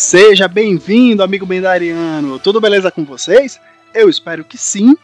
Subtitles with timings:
[0.00, 2.38] Seja bem-vindo, amigo Bendariano.
[2.38, 3.60] Tudo beleza com vocês?
[3.92, 4.96] Eu espero que sim.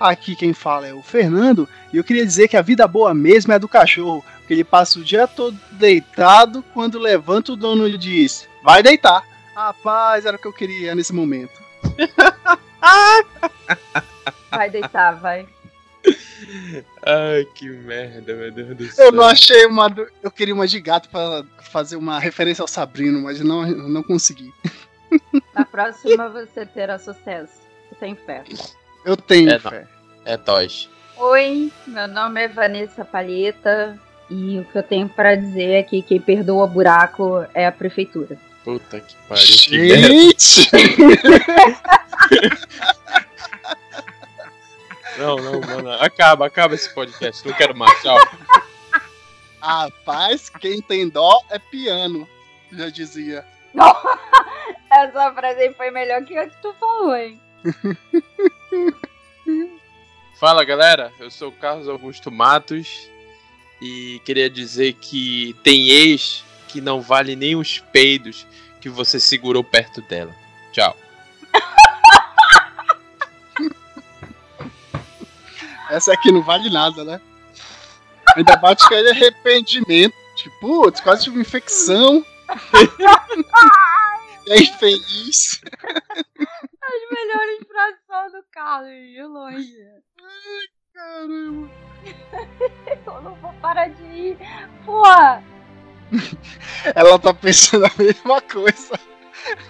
[0.00, 3.52] Aqui quem fala é o Fernando e eu queria dizer que a vida boa mesmo
[3.52, 7.86] é a do cachorro, porque ele passa o dia todo deitado, quando levanta o dono
[7.86, 9.22] lhe diz: Vai deitar.
[9.54, 11.62] Rapaz, era o que eu queria nesse momento.
[14.50, 15.46] Vai deitar, vai.
[17.04, 19.06] Ai, que merda, meu Deus do céu.
[19.06, 19.92] Eu não achei uma.
[20.22, 24.52] Eu queria uma de gato pra fazer uma referência ao Sabrino, mas não, não consegui.
[25.54, 27.52] Na próxima você terá sucesso.
[27.88, 28.44] Você tem fé.
[29.04, 29.86] Eu tenho É, fé.
[30.24, 30.88] É Toys.
[31.16, 33.98] Oi, meu nome é Vanessa Palheta
[34.30, 38.36] e o que eu tenho pra dizer é que quem perdoa buraco é a prefeitura.
[38.62, 39.44] Puta que pariu.
[39.46, 40.68] Gente!
[45.18, 45.92] Não, não, mano.
[45.92, 47.46] Acaba, acaba esse podcast.
[47.46, 48.00] Não quero mais.
[48.00, 48.16] Tchau.
[49.60, 52.26] Rapaz, quem tem dó é piano.
[52.72, 53.44] Já dizia.
[54.90, 57.38] Essa frase aí foi melhor que a que tu falou, hein?
[60.38, 61.12] Fala, galera.
[61.18, 63.10] Eu sou o Carlos Augusto Matos.
[63.82, 68.46] E queria dizer que tem ex que não vale nem os peidos
[68.80, 70.34] que você segurou perto dela.
[70.72, 70.96] Tchau.
[75.90, 77.20] Essa aqui não vale nada, né?
[78.36, 80.14] Ainda bate aquele arrependimento.
[80.36, 82.24] Tipo, putz, quase tive uma infecção.
[84.46, 85.60] e aí, feliz.
[86.80, 89.74] As melhores frases do Carlos, de longe.
[90.94, 91.70] Caramba.
[93.06, 94.38] Eu não vou parar de ir.
[94.84, 95.42] Porra!
[96.94, 98.98] Ela tá pensando a mesma coisa.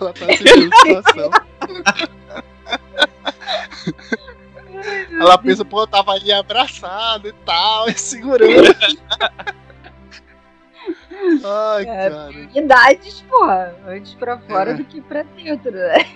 [0.01, 1.31] Ela tá sentindo a situação.
[5.21, 8.75] Ela pensa, pô, eu tava ali abraçado e tal, e segurando.
[11.45, 12.11] Ai, É.
[12.11, 12.31] cara.
[12.55, 13.75] Idades, porra.
[13.87, 14.75] Antes pra fora É.
[14.75, 16.07] do que pra dentro, né?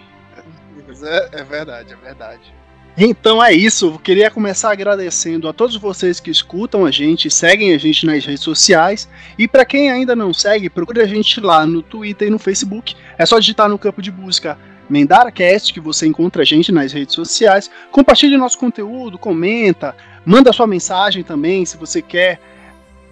[1.04, 2.54] É, é verdade, é verdade.
[2.96, 7.72] Então é isso, eu queria começar agradecendo a todos vocês que escutam a gente, seguem
[7.74, 9.08] a gente nas redes sociais.
[9.38, 12.94] E para quem ainda não segue, procure a gente lá no Twitter e no Facebook.
[13.16, 17.14] É só digitar no campo de busca MendaraCast que você encontra a gente nas redes
[17.14, 17.70] sociais.
[17.90, 22.40] Compartilhe nosso conteúdo, comenta, manda sua mensagem também se você quer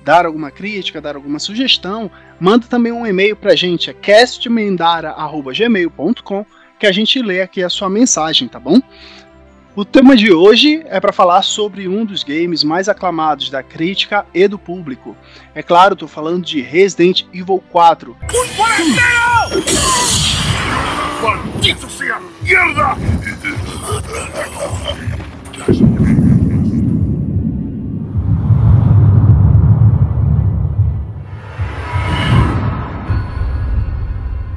[0.05, 2.11] dar alguma crítica, dar alguma sugestão.
[2.39, 6.47] Manda também um e-mail pra gente, é castmendara.gmail.com
[6.79, 8.81] que a gente lê aqui a sua mensagem, tá bom?
[9.77, 14.27] O tema de hoje é para falar sobre um dos games mais aclamados da crítica
[14.35, 15.17] e do público.
[15.55, 18.17] É claro, tô falando de Resident Evil 4.
[21.23, 22.21] ¡Maldito sea!
[22.43, 22.97] ¡Mierda!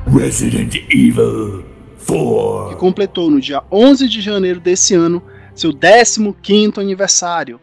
[0.08, 1.66] Resident Evil
[2.08, 2.70] 4.
[2.70, 5.22] que completou no dia 11 de janeiro desse ano
[5.54, 7.60] seu 15º aniversário.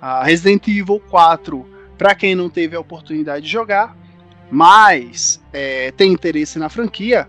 [0.00, 3.96] A Resident Evil 4, para quem não teve a oportunidade de jogar,
[4.50, 7.28] mas é, tem interesse na franquia,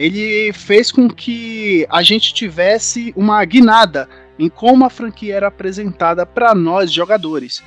[0.00, 6.24] ele fez com que a gente tivesse uma guinada em como a franquia era apresentada
[6.24, 7.62] para nós jogadores.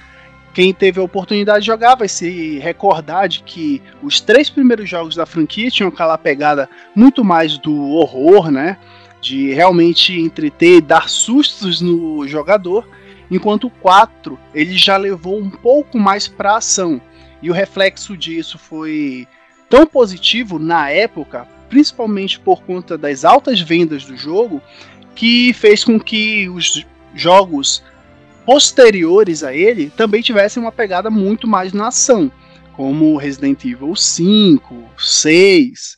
[0.51, 5.15] Quem teve a oportunidade de jogar vai se recordar de que os três primeiros jogos
[5.15, 8.79] da franquia tinham aquela pegada muito mais do horror, né?
[9.21, 12.89] De realmente entreter e dar sustos no jogador,
[13.29, 16.99] enquanto o 4 ele já levou um pouco mais para ação.
[17.43, 19.27] E o reflexo disso foi
[19.69, 24.61] tão positivo na época, principalmente por conta das altas vendas do jogo,
[25.15, 26.85] que fez com que os
[27.15, 27.83] jogos
[28.45, 32.31] posteriores a ele também tivessem uma pegada muito mais na ação,
[32.73, 35.97] como Resident Evil 5, 6,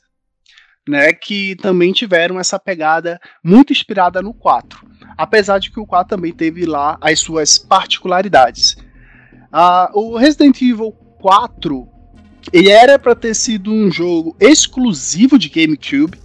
[0.88, 4.80] né, que também tiveram essa pegada muito inspirada no 4.
[5.18, 8.78] Apesar de que o 4 também teve lá as suas particularidades.
[9.52, 11.95] Ah, o Resident Evil 4
[12.52, 16.18] ele era para ter sido um jogo exclusivo de GameCube.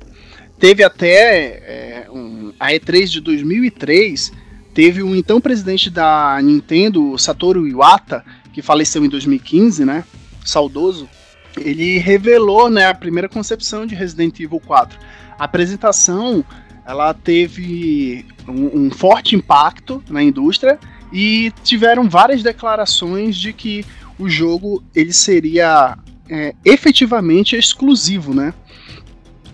[0.58, 4.32] Teve até é, um, a E3 de 2003
[4.74, 10.04] teve o então presidente da Nintendo, Satoru Iwata, que faleceu em 2015, né?
[10.44, 11.08] Saudoso.
[11.56, 14.98] Ele revelou, né, a primeira concepção de Resident Evil 4.
[15.38, 16.44] A apresentação,
[16.86, 20.78] ela teve um, um forte impacto na indústria
[21.12, 23.84] e tiveram várias declarações de que
[24.18, 25.98] o jogo ele seria
[26.30, 28.54] é, efetivamente exclusivo, né?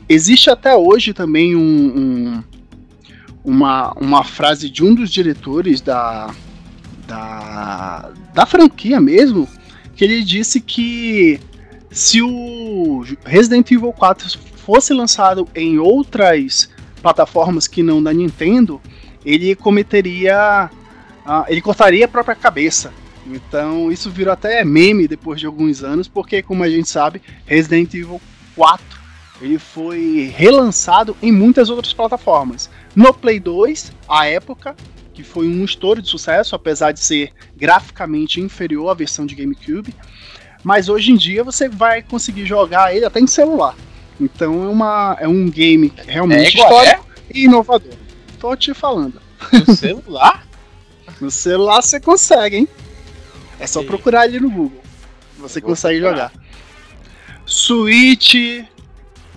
[0.09, 2.45] Existe até hoje também um, um
[3.47, 6.35] uma, uma frase de um dos diretores da,
[7.07, 9.49] da, da franquia mesmo,
[9.95, 11.41] que ele disse que
[11.91, 16.69] se o Resident Evil 4 fosse lançado em outras
[17.01, 18.81] plataformas que não da Nintendo,
[19.25, 20.69] ele cometeria.
[21.25, 22.93] Uh, ele cortaria a própria cabeça.
[23.29, 27.93] Então isso virou até meme depois de alguns anos, porque como a gente sabe, Resident
[27.95, 28.21] Evil
[28.55, 28.85] 4
[29.41, 32.71] ele foi relançado em muitas outras plataformas.
[32.95, 34.75] No Play 2, à época,
[35.13, 39.95] que foi um estouro de sucesso, apesar de ser graficamente inferior à versão de GameCube.
[40.65, 43.75] Mas hoje em dia você vai conseguir jogar ele até em celular.
[44.21, 47.23] Então é, uma, é um game realmente é histórico é?
[47.35, 47.93] e inovador.
[48.41, 49.21] Tô te falando.
[49.53, 50.47] No celular?
[51.21, 52.69] no celular você consegue, hein?
[53.59, 54.83] É só procurar ali no Google.
[55.39, 56.31] Você consegue procurar.
[56.31, 56.47] jogar.
[57.47, 58.35] Switch,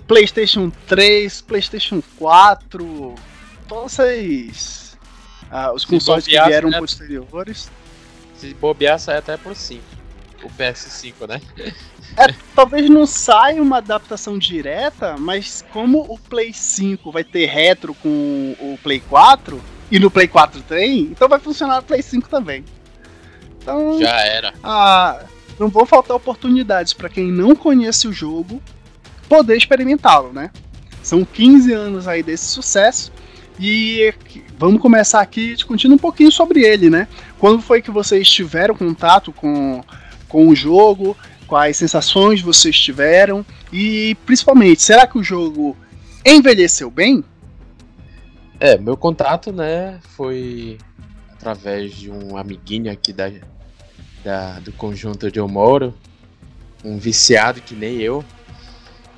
[0.06, 3.14] PlayStation 3, PlayStation 4,
[3.68, 4.98] todos esses.
[5.50, 6.78] Ah, os consoles que vieram né?
[6.78, 7.70] posteriores.
[8.36, 9.82] Se bobear, sai até pro 5.
[10.42, 11.40] O PS5, né?
[12.16, 17.94] É, talvez não saia uma adaptação direta, mas como o Play 5 vai ter retro
[17.94, 22.28] com o Play 4, e no Play 4 tem, então vai funcionar no Play 5
[22.28, 22.64] também.
[23.60, 24.54] Então, Já era.
[24.62, 25.20] Ah,
[25.58, 28.62] não vão faltar oportunidades para quem não conhece o jogo
[29.28, 30.50] poder experimentá-lo, né?
[31.02, 33.12] São 15 anos aí desse sucesso
[33.58, 34.12] e
[34.58, 37.06] vamos começar aqui discutindo um pouquinho sobre ele, né?
[37.38, 39.82] Quando foi que vocês tiveram contato com,
[40.28, 41.16] com o jogo?
[41.46, 43.44] Quais sensações vocês tiveram?
[43.72, 45.76] E principalmente, será que o jogo
[46.24, 47.24] envelheceu bem?
[48.58, 50.76] É, meu contato, né, foi
[51.40, 53.32] através de um amiguinho aqui da,
[54.22, 55.94] da, do conjunto onde eu moro,
[56.84, 58.22] um viciado que nem eu.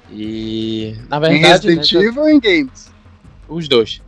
[0.08, 1.44] E na verdade.
[1.44, 2.92] Em Resident né, Evil ou em games?
[3.48, 4.00] Os dois.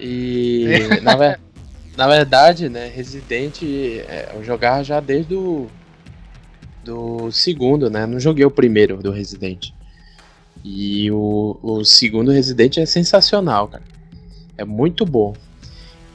[0.00, 0.66] E
[1.02, 1.40] na, ver,
[1.96, 5.68] na, verdade, né, Resident é, eu jogava já desde o
[6.82, 8.04] do segundo, né?
[8.04, 9.70] Não joguei o primeiro do Resident.
[10.62, 13.84] E o, o segundo Resident é sensacional, cara.
[14.58, 15.34] É muito bom.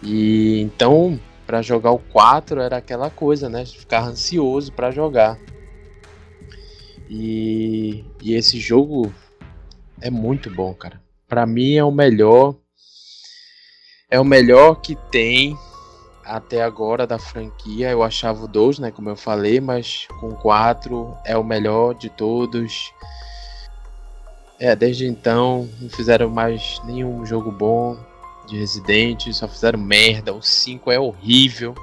[0.03, 1.19] E então,
[1.50, 3.66] para jogar o 4 era aquela coisa, né?
[3.66, 5.40] Ficar ansioso para jogar.
[7.10, 9.12] E, e esse jogo
[10.00, 11.01] é muito bom, cara.
[11.28, 12.56] Para mim é o melhor.
[14.12, 15.57] É o melhor que tem
[16.24, 17.90] até agora da franquia.
[17.90, 22.12] Eu achava o 2, né, como eu falei, mas com 4 é o melhor de
[22.12, 22.94] todos.
[24.60, 27.98] É, desde então não fizeram mais nenhum jogo bom
[28.50, 30.34] de Resident, só fizeram merda.
[30.34, 31.75] O 5 é horrível.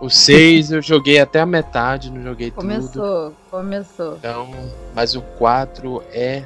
[0.00, 3.02] O 6 eu joguei até a metade, não joguei começou, tudo.
[3.02, 4.16] Começou, começou.
[4.16, 4.50] Então,
[4.94, 6.42] mas o 4 é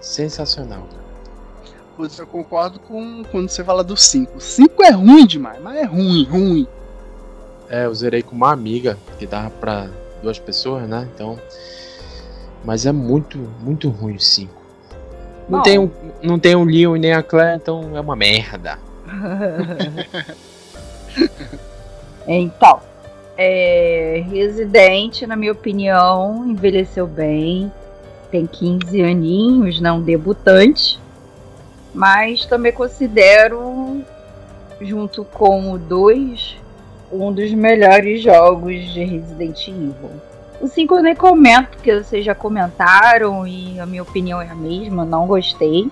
[0.00, 0.88] sensacional.
[1.96, 4.38] Putz, eu concordo com quando você fala do 5.
[4.38, 6.66] O 5 é ruim demais, mas é ruim, ruim.
[7.68, 9.88] É, eu zerei com uma amiga, que dava pra
[10.22, 11.08] duas pessoas, né?
[11.14, 11.38] Então.
[12.64, 14.59] Mas é muito, muito ruim o 5.
[15.50, 15.90] Não tem, um,
[16.22, 18.78] não tem o Leon e nem a Claire, então é uma merda.
[22.26, 22.80] então,
[23.36, 27.72] é, Resident, na minha opinião, envelheceu bem.
[28.30, 31.00] Tem 15 aninhos, não debutante.
[31.92, 34.02] Mas também considero,
[34.80, 36.56] junto com o 2,
[37.10, 40.29] um dos melhores jogos de Resident Evil.
[40.60, 44.54] O 5 eu nem comento, porque vocês já comentaram e a minha opinião é a
[44.54, 45.90] mesma, não gostei.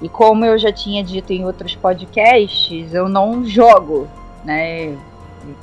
[0.00, 4.08] E como eu já tinha dito em outros podcasts, eu não jogo,
[4.44, 4.98] né?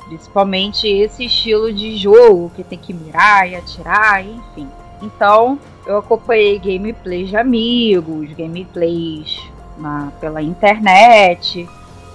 [0.06, 4.66] Principalmente esse estilo de jogo que tem que mirar e atirar, enfim.
[5.02, 9.38] Então, eu acompanhei gameplays de amigos, gameplays
[9.76, 11.68] na, pela internet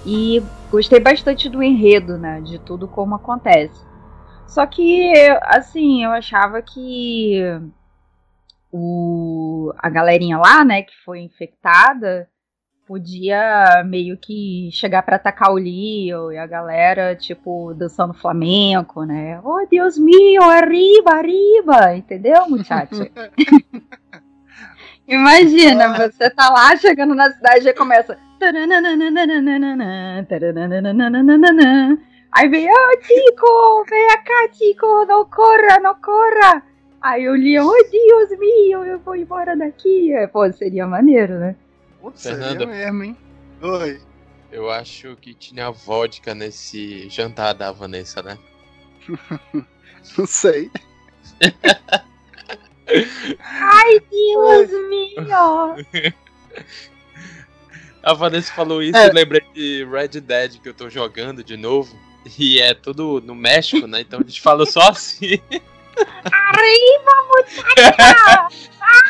[0.04, 0.42] e
[0.72, 2.42] gostei bastante do enredo, né?
[2.42, 3.86] De tudo como acontece.
[4.48, 7.42] Só que, assim, eu achava que
[8.72, 12.30] o, a galerinha lá, né, que foi infectada,
[12.86, 19.40] podia meio que chegar para atacar o Leo e a galera, tipo, dançando flamenco, né?
[19.44, 21.96] Oh, Deus meu, arriba, arriba!
[21.96, 23.10] Entendeu, muchacho?
[25.08, 28.18] Imagina, você tá lá chegando na cidade e começa.
[32.36, 36.62] Aí vem, oh, Tico, vem cá, Tico, não corra, não corra.
[37.02, 40.12] Aí o Leon, oh Deus meu, eu vou embora daqui.
[40.12, 41.56] É, pô, seria maneiro, né?
[42.02, 43.18] Putz, Fernanda, seria mesmo, hein?
[43.62, 44.02] Oi.
[44.52, 48.38] Eu acho que tinha vodka nesse jantar da Vanessa, né?
[50.18, 50.70] não sei.
[53.40, 55.78] Ai, Deus meu!
[58.04, 59.08] A Vanessa falou isso é.
[59.08, 61.98] e lembrei de Red Dead que eu tô jogando de novo.
[62.38, 64.02] E é tudo no México, né?
[64.02, 65.40] Então a gente fala só assim.
[66.26, 68.48] Arriba, muchacha!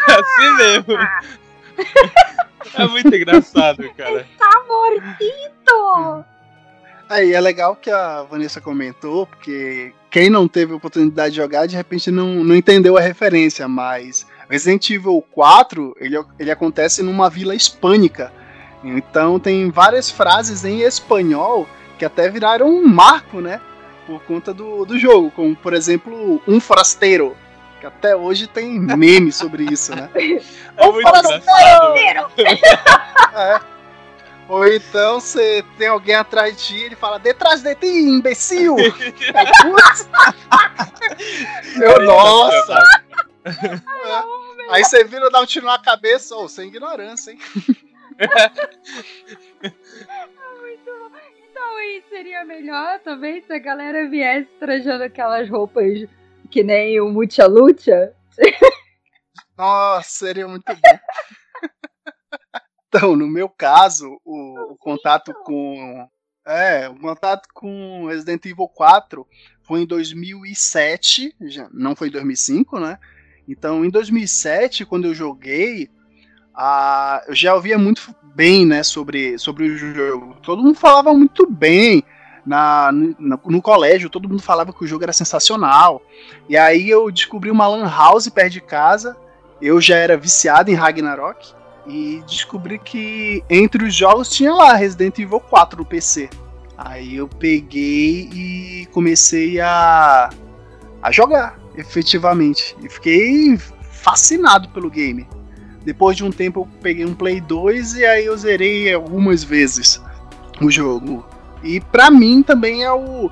[0.07, 0.97] assim mesmo.
[2.77, 4.27] É muito engraçado, cara.
[4.37, 6.25] Tá mortito!
[7.07, 11.75] Aí é legal que a Vanessa comentou, porque quem não teve oportunidade de jogar, de
[11.75, 17.53] repente não, não entendeu a referência, mas Resident Evil 4, ele, ele acontece numa vila
[17.53, 18.33] hispânica.
[18.83, 23.61] Então tem várias frases em espanhol que até viraram um marco, né?
[24.05, 27.35] Por conta do, do jogo, como por exemplo, um forasteiro.
[27.79, 30.09] Que até hoje tem meme sobre isso, né?
[30.15, 32.31] É muito forasteiro!
[32.37, 33.05] engraçado.
[33.35, 33.59] É.
[34.47, 38.75] Ou então você tem alguém atrás de ti e ele fala, detrás de ti, imbecil!
[38.75, 40.07] Putz.
[41.81, 42.83] Eu, nossa!
[43.43, 43.81] É.
[44.69, 47.39] Aí você vira dar um tiro na cabeça, ou sem ignorância, hein?
[51.75, 56.07] Então aí seria melhor também se a galera viesse trajando aquelas roupas
[56.49, 58.13] que nem o Mucha Lucha.
[59.57, 60.99] Nossa, seria muito bom.
[62.87, 66.07] Então, no meu caso, o, o contato com.
[66.47, 69.27] É, o contato com Resident Evil 4
[69.63, 72.97] foi em 2007, já, não foi em 2005, né?
[73.45, 75.89] Então, em 2007, quando eu joguei,
[76.57, 80.35] ah, eu já ouvia muito bem, né, sobre, sobre o jogo.
[80.41, 82.03] Todo mundo falava muito bem
[82.45, 86.01] na, no, no colégio, todo mundo falava que o jogo era sensacional.
[86.47, 89.17] E aí eu descobri uma lan house perto de casa.
[89.61, 91.53] Eu já era viciado em Ragnarok
[91.87, 96.29] e descobri que entre os jogos tinha lá Resident Evil 4 no PC.
[96.77, 100.29] Aí eu peguei e comecei a,
[101.01, 102.75] a jogar, efetivamente.
[102.83, 105.27] E fiquei fascinado pelo game.
[105.85, 110.01] Depois de um tempo eu peguei um Play 2 e aí eu zerei algumas vezes
[110.59, 111.25] o jogo.
[111.63, 113.29] E pra mim também é o.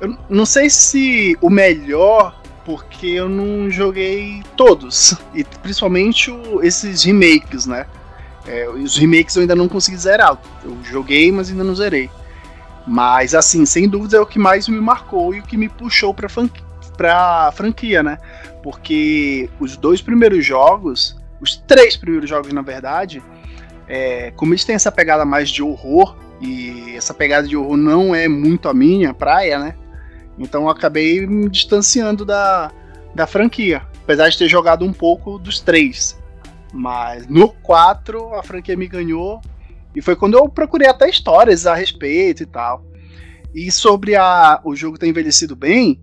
[0.00, 5.16] Eu não sei se o melhor, porque eu não joguei todos.
[5.34, 7.84] E principalmente o- esses remakes, né?
[8.46, 10.40] É, os remakes eu ainda não consegui zerar.
[10.64, 12.08] Eu joguei, mas ainda não zerei.
[12.86, 16.14] Mas assim, sem dúvida é o que mais me marcou e o que me puxou
[16.14, 16.62] pra, franqui-
[16.96, 18.18] pra franquia, né?
[18.62, 23.22] Porque os dois primeiros jogos, os três primeiros jogos, na verdade,
[23.86, 28.14] é, como eles têm essa pegada mais de horror, e essa pegada de horror não
[28.14, 29.74] é muito a minha praia, né?
[30.38, 32.70] Então eu acabei me distanciando da,
[33.14, 33.82] da franquia.
[34.04, 36.16] Apesar de ter jogado um pouco dos três.
[36.72, 39.40] Mas no 4 a franquia me ganhou.
[39.94, 42.84] E foi quando eu procurei até histórias a respeito e tal.
[43.52, 46.00] E sobre a, o jogo ter envelhecido bem,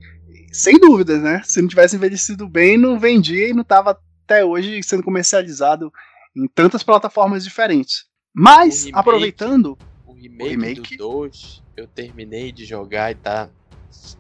[0.52, 1.42] sem dúvidas, né?
[1.46, 5.94] Se não tivesse envelhecido bem, não vendia e não tava até hoje sendo comercializado
[6.36, 8.06] em tantas plataformas diferentes.
[8.34, 10.98] Mas, O remake- aproveitando, O remake, remake?
[10.98, 13.48] do 2, eu terminei de jogar e tá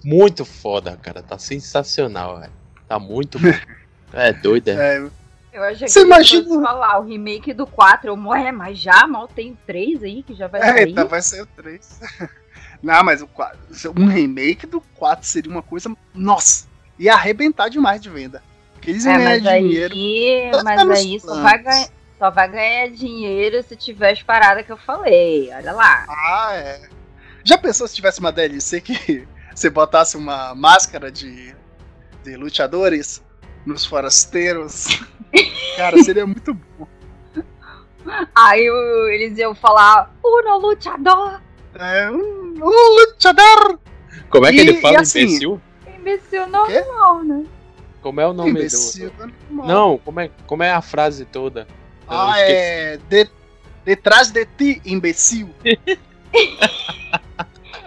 [0.04, 1.22] muito foda, cara.
[1.22, 2.54] Tá sensacional, velho.
[2.88, 3.48] Tá muito bom.
[4.14, 4.98] É doido, é.
[4.98, 5.10] é,
[5.52, 8.08] Eu achei Você que imagina- falar o remake do 4.
[8.08, 10.92] Eu morre, mas já mal tem 3 aí que já vai É, sair.
[10.92, 12.00] então vai ser o 3.
[12.82, 13.60] Não, mas o 4,
[13.98, 15.94] um remake do 4 seria uma coisa.
[16.14, 16.68] Nossa!
[16.98, 18.42] Ia arrebentar demais de venda.
[18.86, 19.94] Porque eles É, ganhar mas dinheiro.
[19.96, 21.88] aí, mas aí só vai, ganhar,
[22.20, 25.50] só vai ganhar dinheiro se tiver as paradas que eu falei.
[25.56, 26.06] Olha lá.
[26.08, 26.82] Ah, é.
[27.44, 31.56] Já pensou se tivesse uma DLC que você botasse uma máscara de,
[32.24, 33.24] de lutadores
[33.66, 34.86] nos forasteiros?
[35.78, 36.88] Cara, seria muito bom.
[38.36, 38.62] Aí
[39.16, 41.42] eles iam falar, Uno luchador.
[41.74, 43.80] É, um, um lutador!
[44.30, 45.62] Como é que E- ele fala, e assim- imbecil?
[45.98, 47.44] Imbecil normal, né?
[48.06, 49.10] Como é o nome Imbecil.
[49.10, 49.34] do.
[49.66, 51.62] Não, como é, como é a frase toda?
[52.08, 52.54] Eu Ah, esqueci.
[52.56, 52.98] é.
[53.10, 53.30] De,
[53.84, 55.50] detrás de ti, imbecil.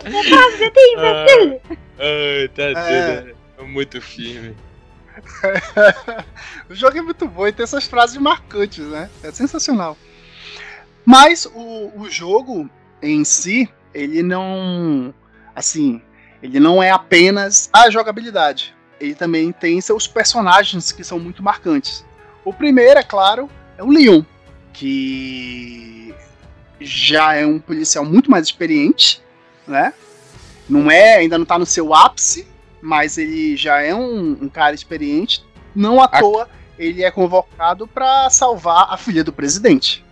[0.03, 1.61] Você tem imbecil?
[2.01, 3.21] Ai, tá É.
[3.23, 3.37] doido.
[3.59, 4.57] É muito firme.
[6.69, 9.09] o jogo é muito bom e tem essas frases marcantes, né?
[9.23, 9.97] É sensacional.
[11.05, 12.69] Mas o, o jogo
[13.01, 15.15] em si, ele não.
[15.55, 16.03] Assim,
[16.43, 18.75] ele não é apenas a jogabilidade.
[19.01, 22.05] Ele também tem seus personagens que são muito marcantes.
[22.45, 24.23] O primeiro, é claro, é o Leon,
[24.73, 26.15] que
[26.81, 29.21] já é um policial muito mais experiente,
[29.67, 29.93] né?
[30.69, 32.47] Não é, ainda não tá no seu ápice,
[32.81, 35.45] mas ele já é um, um cara experiente.
[35.75, 40.05] Não à A- toa ele é convocado pra salvar a filha do presidente.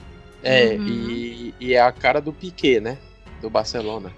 [0.43, 0.87] É, Uhum.
[0.87, 2.99] e, e é a cara do Piquet, né?
[3.41, 4.13] Do Barcelona.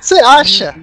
[0.00, 0.74] Você acha?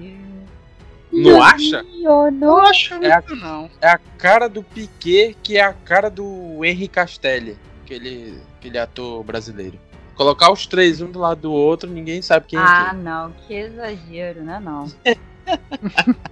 [1.12, 1.84] Não acha?
[2.02, 2.56] Eu Não não.
[2.62, 3.70] acho É a- muito, não.
[3.80, 9.22] É a cara do Piquet que é a cara do Henry Castelli, aquele, aquele ator
[9.24, 9.78] brasileiro.
[10.14, 13.54] Colocar os três um do lado do outro, ninguém sabe quem Ah, é não, que
[13.54, 14.60] exagero, né?
[14.60, 14.86] Não.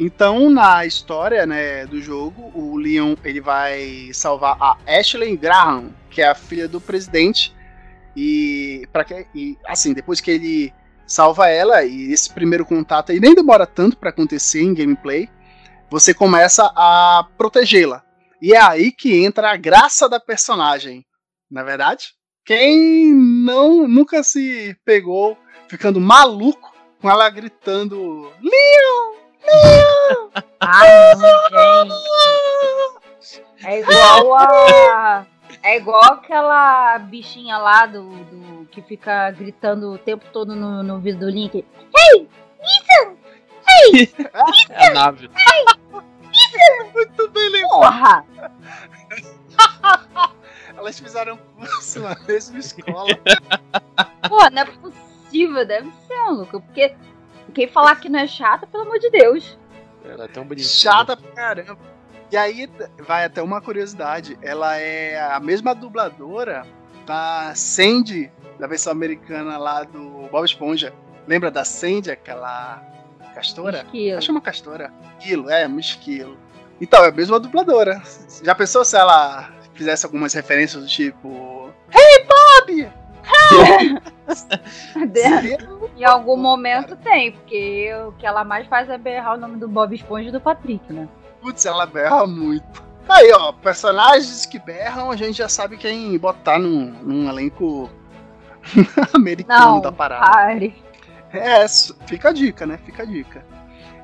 [0.00, 6.22] Então, na história né, do jogo, o Leon ele vai salvar a Ashley Graham, que
[6.22, 7.52] é a filha do presidente.
[8.16, 10.72] E, para que, e assim, depois que ele
[11.08, 15.28] salva ela, e esse primeiro contato aí nem demora tanto para acontecer em gameplay,
[15.90, 18.04] você começa a protegê-la.
[18.40, 21.04] E é aí que entra a graça da personagem,
[21.50, 22.10] na é verdade?
[22.44, 25.36] Quem não nunca se pegou
[25.68, 29.18] ficando maluco com ela gritando Leon!
[29.44, 30.30] Leon!
[33.20, 33.66] Gente.
[33.66, 35.26] É igual a.
[35.62, 40.98] É igual aquela bichinha lá do, do que fica gritando o tempo todo no, no
[41.00, 41.64] vídeo do Link.
[41.96, 42.28] Hey!
[42.60, 43.16] Ethan!
[43.68, 44.14] Hey!
[44.70, 45.30] É a nave.
[46.94, 47.70] Muito bem lembrado.
[47.70, 48.24] Porra!
[50.76, 53.08] Elas fizeram curso na mesma escola.
[54.28, 56.60] Pô, não é possível, deve ser, maluco.
[56.60, 56.94] Porque
[57.52, 59.58] quem falar que não é chata, pelo amor de Deus.
[60.04, 60.68] Ela é tão bonitinha.
[60.68, 61.78] Chata pra caramba.
[62.30, 62.68] E aí
[62.98, 64.38] vai até uma curiosidade.
[64.42, 66.66] Ela é a mesma dubladora
[67.06, 70.92] da Sandy, da versão americana lá do Bob Esponja.
[71.26, 72.82] Lembra da Sandy, aquela
[73.34, 73.78] castora?
[73.78, 74.18] Esquilo.
[74.18, 74.92] Acho uma castora.
[75.18, 76.36] Esquilo, é, um esquilo.
[76.80, 78.02] Então, é a mesma dubladora.
[78.42, 81.72] Já pensou se ela fizesse algumas referências do tipo.
[81.90, 82.92] Hey Bob!
[85.96, 89.68] Em algum momento tem, porque o que ela mais faz é berrar o nome do
[89.68, 91.08] Bob Esponja e do Patrick, né?
[91.40, 92.82] Putz, ela berra muito.
[93.08, 97.88] Aí, ó, personagens que berram, a gente já sabe quem botar num, num elenco
[99.14, 100.30] americano Não, da parada.
[100.30, 100.74] pare.
[101.32, 101.66] É,
[102.06, 102.78] fica a dica, né?
[102.84, 103.44] Fica a dica.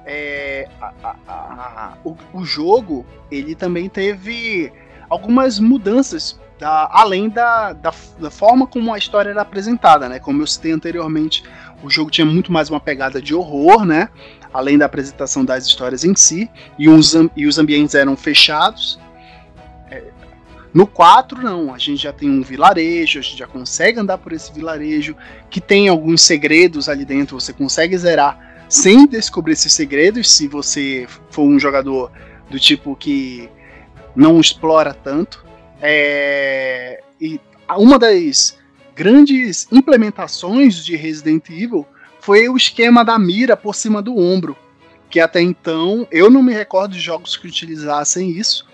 [0.07, 4.73] É, a- a- a- o, o jogo, ele também teve
[5.09, 10.19] algumas mudanças, da- além da, da, da forma como a história era apresentada, né?
[10.19, 11.43] Como eu citei anteriormente,
[11.83, 14.09] o jogo tinha muito mais uma pegada de horror, né?
[14.55, 19.01] Além da apresentação das histórias em si, e am- e os ambientes eram fechados.
[19.91, 20.05] É,
[20.73, 24.33] no 4, não, a gente já tem um vilarejo, a gente já consegue andar por
[24.33, 25.17] esse vilarejo,
[25.51, 31.07] que tem alguns segredos ali dentro, você consegue zerar sem descobrir esses segredos, se você
[31.31, 32.11] for um jogador
[32.49, 33.49] do tipo que
[34.15, 35.45] não explora tanto.
[35.83, 37.41] É, e
[37.77, 38.57] uma das
[38.95, 41.85] grandes implementações de Resident Evil
[42.25, 44.57] foi o esquema da mira por cima do ombro,
[45.11, 48.65] que até então eu não me recordo de jogos que utilizassem isso,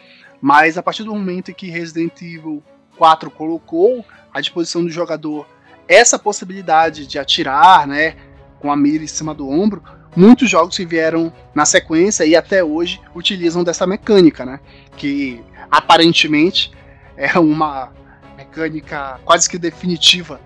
[0.41, 2.63] mas a partir do momento em que Resident Evil
[2.97, 5.49] 4 colocou à disposição do jogador
[5.89, 8.15] essa possibilidade de atirar, né,
[8.61, 9.83] com a mira em cima do ombro,
[10.15, 14.61] muitos jogos que vieram na sequência e até hoje utilizam dessa mecânica, né,
[14.97, 16.71] que aparentemente
[17.17, 17.93] é uma
[18.37, 20.41] mecânica quase que definitiva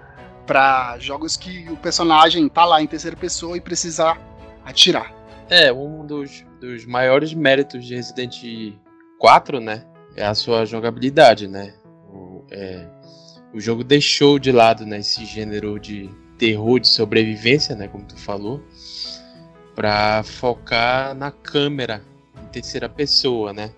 [0.47, 4.17] para jogos que o personagem tá lá em terceira pessoa e precisa
[4.65, 5.13] atirar.
[5.49, 8.41] É, um dos, dos maiores méritos de Resident
[9.19, 9.85] 4, né?
[10.17, 11.75] É a sua jogabilidade, né?
[12.09, 12.87] O, é,
[13.53, 17.89] o jogo deixou de lado né, esse gênero de terror de sobrevivência, né?
[17.89, 18.63] Como tu falou,
[19.75, 22.03] pra focar na câmera
[22.43, 23.71] em terceira pessoa, né?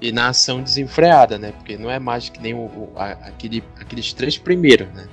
[0.00, 1.52] E na ação desenfreada, né?
[1.52, 5.06] Porque não é mais que nem o, o- a- aquele, aqueles três primeiros, né?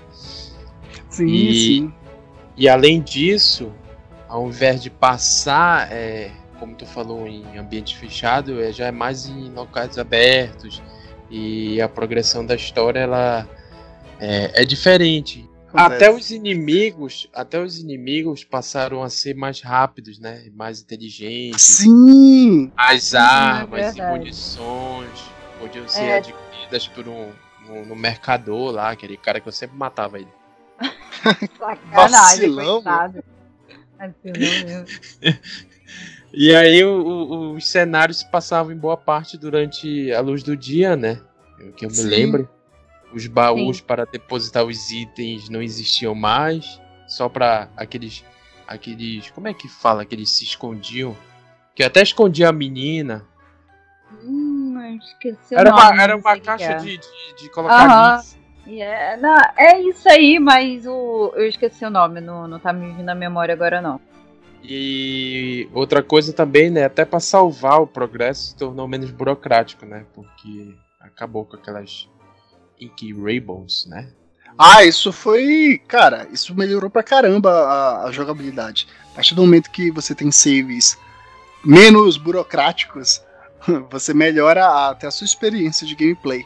[1.12, 1.94] Sim, E- sim.
[2.58, 3.72] E além disso,
[4.28, 9.26] ao invés de passar, é, como tu falou, em ambiente fechado, é, já é mais
[9.28, 10.82] em locais abertos
[11.30, 13.48] e a progressão da história ela
[14.20, 15.50] é, é diferente.
[15.70, 15.96] Acontece.
[15.96, 20.44] Até os inimigos, até os inimigos passaram a ser mais rápidos, né?
[20.54, 21.62] Mais inteligentes.
[21.64, 22.70] Sim!
[22.76, 24.20] As é armas e verdade.
[24.20, 26.18] munições podiam ser É.
[26.18, 27.30] adquiridas por um
[27.66, 30.28] no, no mercador lá, aquele cara que eu sempre matava ele.
[31.58, 33.24] Sacanagem, Vacilão, coitado.
[36.34, 40.96] E aí o- o- os cenários passavam em boa parte durante a luz do dia,
[40.96, 41.22] né?
[41.60, 42.08] O que eu me Sim.
[42.08, 42.50] lembro.
[43.14, 43.84] Os baús Sim.
[43.84, 46.80] para depositar os itens não existiam mais.
[47.08, 48.24] Só para aqueles.
[48.66, 49.30] aqueles.
[49.32, 51.16] Como é que fala que eles se escondiam?
[51.76, 53.26] Que eu até escondia a menina.
[54.24, 58.16] Hum, esqueci o Era nome, uma, era uma caixa de, de, de colocar Aham.
[58.18, 58.38] lixo.
[58.66, 62.72] E É, não, é isso aí, mas o, eu esqueci o nome, não, não tá
[62.72, 64.00] me vindo à memória agora não.
[64.64, 66.86] E outra coisa também, né?
[66.86, 70.06] Até para salvar o progresso se tornou menos burocrático, né?
[70.14, 72.08] Porque acabou com aquelas
[72.80, 74.10] Ink Rainbows, né?
[74.58, 75.82] Ah, isso foi.
[75.88, 78.88] Cara, isso melhorou pra caramba a, a jogabilidade.
[79.12, 80.98] A partir do momento que você tem saves
[81.64, 83.22] menos burocráticos,
[83.90, 86.46] você melhora até a sua experiência de gameplay.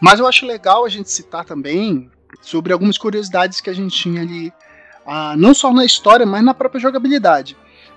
[0.00, 2.10] Mas eu acho legal a gente citar também
[2.42, 4.52] sobre algumas curiosidades que a gente tinha ali,
[5.06, 7.56] ah, não só na história, mas na própria jogabilidade.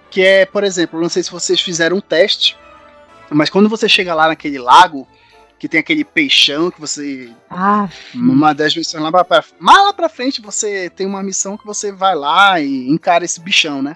[0.10, 2.58] que é, por exemplo, não sei se vocês fizeram um teste,
[3.30, 5.08] mas quando você chega lá naquele lago,
[5.58, 7.32] que tem aquele peixão que você.
[7.50, 11.58] Ah, Uma das missões lá pra, pra, mais lá pra frente, você tem uma missão
[11.58, 13.96] que você vai lá e encara esse bichão, né?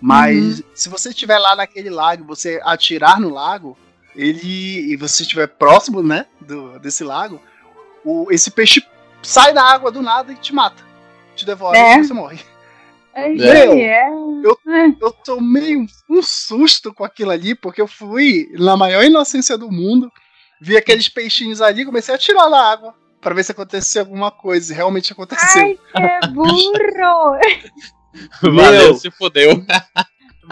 [0.00, 3.78] Mas se você estiver lá naquele lago, você atirar no lago,
[4.14, 4.92] ele.
[4.92, 6.26] e você estiver próximo, né?
[6.40, 7.40] Do, desse lago,
[8.04, 8.84] o, esse peixe
[9.22, 10.82] sai da água do nada e te mata.
[11.36, 11.98] Te devora É.
[11.98, 12.40] e você morre.
[13.14, 14.08] é, Meu, é.
[15.00, 19.70] Eu tomei um, um susto com aquilo ali, porque eu fui na maior inocência do
[19.70, 20.10] mundo,
[20.60, 24.72] vi aqueles peixinhos ali, comecei a tirar na água pra ver se acontecia alguma coisa.
[24.72, 25.62] E realmente aconteceu.
[25.62, 27.38] Ai, que é burro!
[28.42, 28.94] Valeu, Meu.
[28.96, 29.64] se fodeu.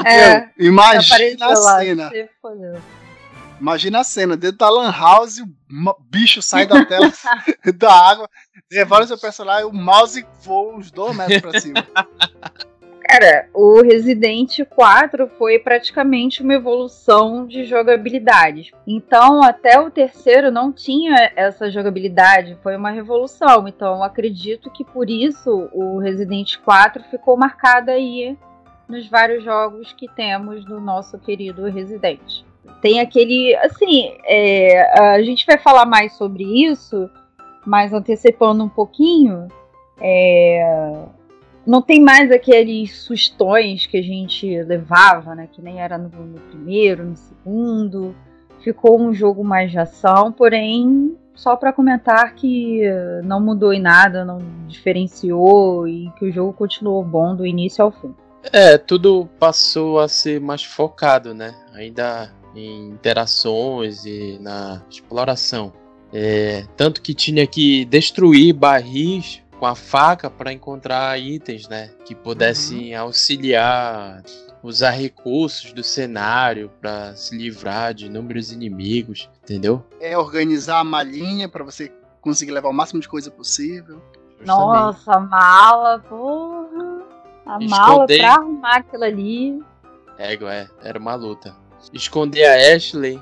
[0.04, 2.08] É, Meu, imagina a lá, cena.
[2.10, 2.80] se fodeu.
[3.60, 5.46] Imagina a cena, dentro da Lan House, o
[6.08, 7.12] bicho sai da tela
[7.76, 8.28] da água,
[8.70, 11.86] devora o seu personagem, o mouse voa uns dois metros pra cima.
[13.08, 18.74] Cara, o Resident 4 foi praticamente uma evolução de jogabilidade.
[18.86, 23.66] Então, até o terceiro não tinha essa jogabilidade, foi uma revolução.
[23.66, 28.36] Então, eu acredito que por isso o Resident 4 ficou marcado aí
[28.88, 32.42] nos vários jogos que temos do nosso querido Resident.
[32.80, 33.54] Tem aquele.
[33.56, 37.08] Assim, é, a gente vai falar mais sobre isso,
[37.66, 39.48] mas antecipando um pouquinho.
[40.00, 41.04] É,
[41.66, 45.48] não tem mais aqueles sustões que a gente levava, né?
[45.52, 48.14] Que nem era no, no primeiro, no segundo.
[48.60, 52.82] Ficou um jogo mais de ação, porém, só para comentar que
[53.22, 57.92] não mudou em nada, não diferenciou e que o jogo continuou bom do início ao
[57.92, 58.14] fim.
[58.52, 61.54] É, tudo passou a ser mais focado, né?
[61.74, 65.72] Ainda em interações e na exploração.
[66.12, 71.90] É, tanto que tinha que destruir barris com a faca para encontrar itens, né?
[72.04, 74.22] Que pudessem auxiliar,
[74.62, 79.84] usar recursos do cenário para se livrar de inúmeros inimigos, entendeu?
[80.00, 84.00] É organizar a malinha pra você conseguir levar o máximo de coisa possível.
[84.38, 84.46] Justamente.
[84.46, 86.87] Nossa, mala, porra!
[87.48, 88.18] A mala Esconder.
[88.18, 89.62] pra arrumar aquilo ali.
[90.18, 91.56] Égua, é, era uma luta.
[91.92, 93.20] Esconder a Ashley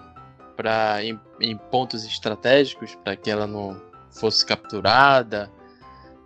[0.57, 5.51] pra, em, em pontos estratégicos para que ela não fosse capturada,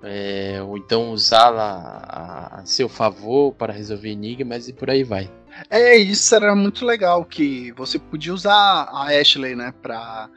[0.02, 5.30] é, ou então usá-la a, a seu favor para resolver enigmas e por aí vai.
[5.68, 10.30] É, isso era muito legal, que você podia usar a Ashley, né, pra,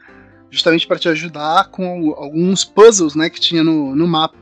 [0.50, 4.36] justamente para te ajudar com alguns puzzles, né, que tinha no, no mapa.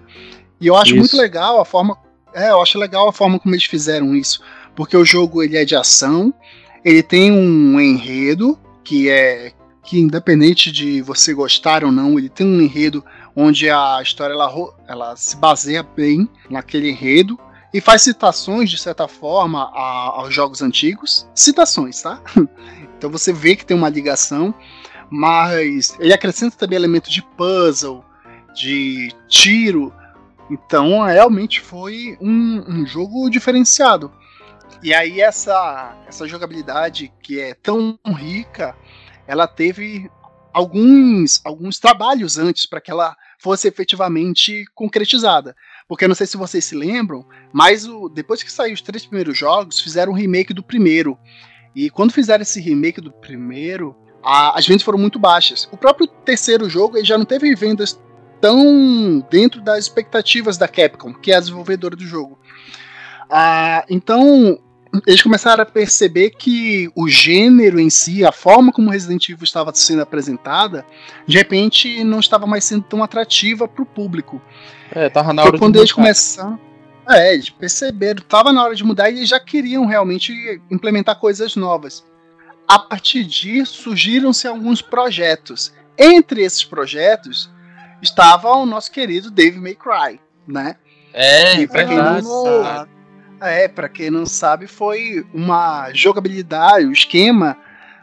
[0.60, 0.98] E eu acho Isso.
[0.98, 1.98] muito legal a forma,
[2.34, 4.40] é, eu acho legal a forma como eles fizeram isso,
[4.74, 6.32] porque o jogo ele é de ação,
[6.84, 9.52] ele tem um enredo que é
[9.84, 14.52] que independente de você gostar ou não, ele tem um enredo onde a história ela,
[14.86, 17.38] ela se baseia bem naquele enredo
[17.74, 21.26] e faz citações, de certa forma, a- aos jogos antigos.
[21.34, 22.20] Citações, tá?
[22.96, 24.54] Então você vê que tem uma ligação,
[25.10, 28.04] mas ele acrescenta também elementos de puzzle,
[28.54, 29.92] de tiro.
[30.52, 34.12] Então realmente foi um, um jogo diferenciado.
[34.82, 38.76] E aí essa, essa jogabilidade que é tão rica,
[39.26, 40.10] ela teve
[40.52, 45.56] alguns, alguns trabalhos antes para que ela fosse efetivamente concretizada.
[45.88, 49.06] Porque eu não sei se vocês se lembram, mas o, depois que saiu os três
[49.06, 51.18] primeiros jogos, fizeram um remake do primeiro.
[51.74, 55.68] E quando fizeram esse remake do primeiro, a- as vendas foram muito baixas.
[55.72, 57.98] O próprio terceiro jogo ele já não teve vendas
[58.42, 62.36] tão dentro das expectativas da Capcom, que é a desenvolvedora do jogo.
[63.30, 64.58] Ah, então,
[65.06, 69.72] eles começaram a perceber que o gênero em si, a forma como Resident Evil estava
[69.72, 70.84] sendo apresentada,
[71.24, 74.42] de repente não estava mais sendo tão atrativa para o público.
[74.90, 76.02] É, tava na hora Foi quando de eles mudar.
[76.02, 76.60] começaram.
[77.08, 81.54] É, eles perceberam, tava na hora de mudar e eles já queriam realmente implementar coisas
[81.54, 82.04] novas.
[82.66, 85.72] A partir disso, surgiram-se alguns projetos.
[85.96, 87.50] Entre esses projetos
[88.02, 90.76] estava o nosso querido Dave May Cry, né?
[91.12, 92.88] É, E pra quem verdade, não-.
[93.40, 97.56] É, pra quem não sabe, foi uma jogabilidade, o esquema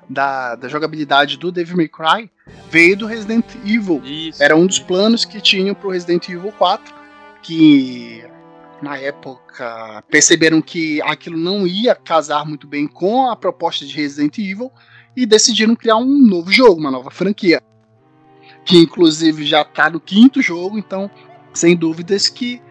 [0.09, 2.29] da, da jogabilidade do Dave May Cry
[2.69, 4.01] veio do Resident Evil.
[4.03, 4.43] Isso.
[4.43, 6.93] Era um dos planos que tinham pro Resident Evil 4,
[7.41, 8.23] que
[8.81, 14.37] na época perceberam que aquilo não ia casar muito bem com a proposta de Resident
[14.39, 14.71] Evil
[15.15, 17.61] e decidiram criar um novo jogo, uma nova franquia.
[18.69, 21.09] Que inclusive já tá no quinto jogo, então
[21.53, 22.61] sem dúvidas que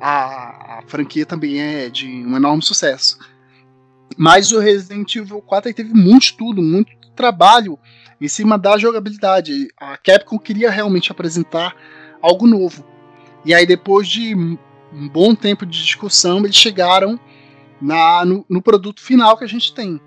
[0.00, 3.18] a, a franquia também é de um enorme sucesso.
[4.16, 7.78] Mas o Resident Evil 4 aí teve muito estudo, muito trabalho
[8.20, 9.68] em cima da jogabilidade.
[9.76, 11.74] A Capcom queria realmente apresentar
[12.20, 12.84] algo novo.
[13.44, 14.56] E aí, depois de um
[14.92, 17.18] um bom tempo de discussão, eles chegaram
[17.80, 20.00] na, no, no produto final que a gente tem.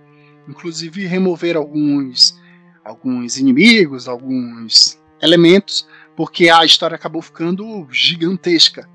[0.48, 2.40] Inclusive remover alguns,
[2.84, 8.90] alguns inimigos, alguns elementos, porque a história acabou ficando gigantesca.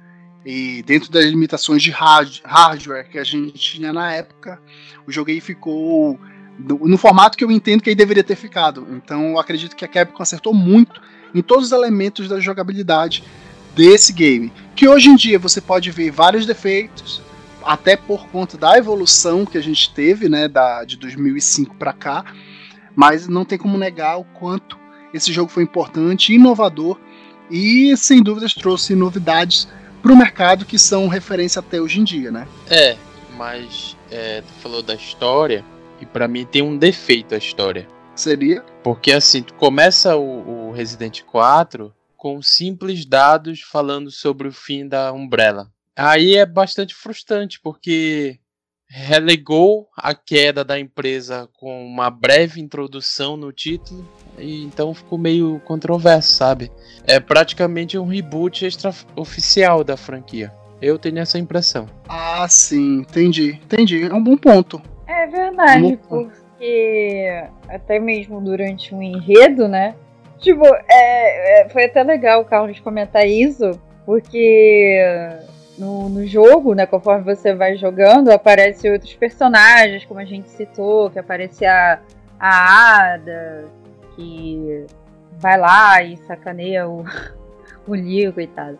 [0.44, 4.60] E dentro das limitações de hard, hardware que a gente tinha na época,
[5.06, 6.18] o jogo aí ficou
[6.58, 8.86] no, no, formato que eu entendo que ele deveria ter ficado.
[8.90, 11.00] Então eu acredito que a Capcom acertou muito
[11.34, 13.22] em todos os elementos da jogabilidade
[13.74, 14.52] desse game.
[14.74, 17.20] Que hoje em dia você pode ver vários defeitos,
[17.62, 22.24] até por conta da evolução que a gente teve, né, da, de 2005 para cá,
[22.96, 24.79] mas não tem como negar o quanto
[25.12, 26.98] esse jogo foi importante, inovador
[27.50, 29.68] e sem dúvidas trouxe novidades
[30.02, 32.46] para o mercado que são referência até hoje em dia, né?
[32.68, 32.96] É,
[33.36, 35.64] mas é, tu falou da história
[36.00, 37.86] e para mim tem um defeito a história.
[38.14, 38.62] Seria?
[38.82, 44.86] Porque assim, tu começa o, o Resident 4 com simples dados falando sobre o fim
[44.86, 45.70] da Umbrella.
[45.96, 48.38] Aí é bastante frustrante, porque
[48.90, 54.04] relegou a queda da empresa com uma breve introdução no título,
[54.36, 56.72] e então ficou meio controverso, sabe?
[57.06, 60.52] É praticamente um reboot extraoficial da franquia.
[60.82, 61.86] Eu tenho essa impressão.
[62.08, 63.60] Ah, sim, entendi.
[63.64, 64.04] Entendi.
[64.04, 64.82] É um bom ponto.
[65.06, 67.28] É verdade, um porque
[67.68, 69.94] até mesmo durante um enredo, né?
[70.38, 74.98] Tipo, é, é, foi até legal o Carlos comentar isso, porque
[75.78, 81.10] no, no jogo, né, conforme você vai jogando, aparecem outros personagens, como a gente citou,
[81.10, 82.00] que aparece a,
[82.38, 83.64] a Ada,
[84.14, 84.84] que
[85.38, 87.04] vai lá e sacaneia o,
[87.86, 88.78] o Leo, coitado.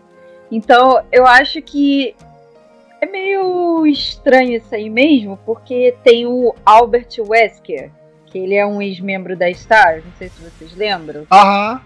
[0.50, 2.14] Então, eu acho que
[3.00, 7.90] é meio estranho isso aí mesmo, porque tem o Albert Wesker,
[8.26, 11.26] que ele é um ex-membro da Star, não sei se vocês lembram.
[11.30, 11.80] Aham.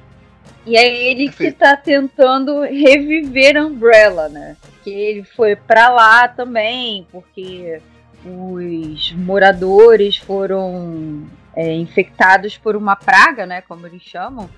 [0.66, 4.56] E é ele que tá tentando reviver a Umbrella, né?
[4.90, 7.80] Ele foi para lá também, porque
[8.24, 13.60] os moradores foram é, infectados por uma praga, né?
[13.62, 14.48] Como eles chamam.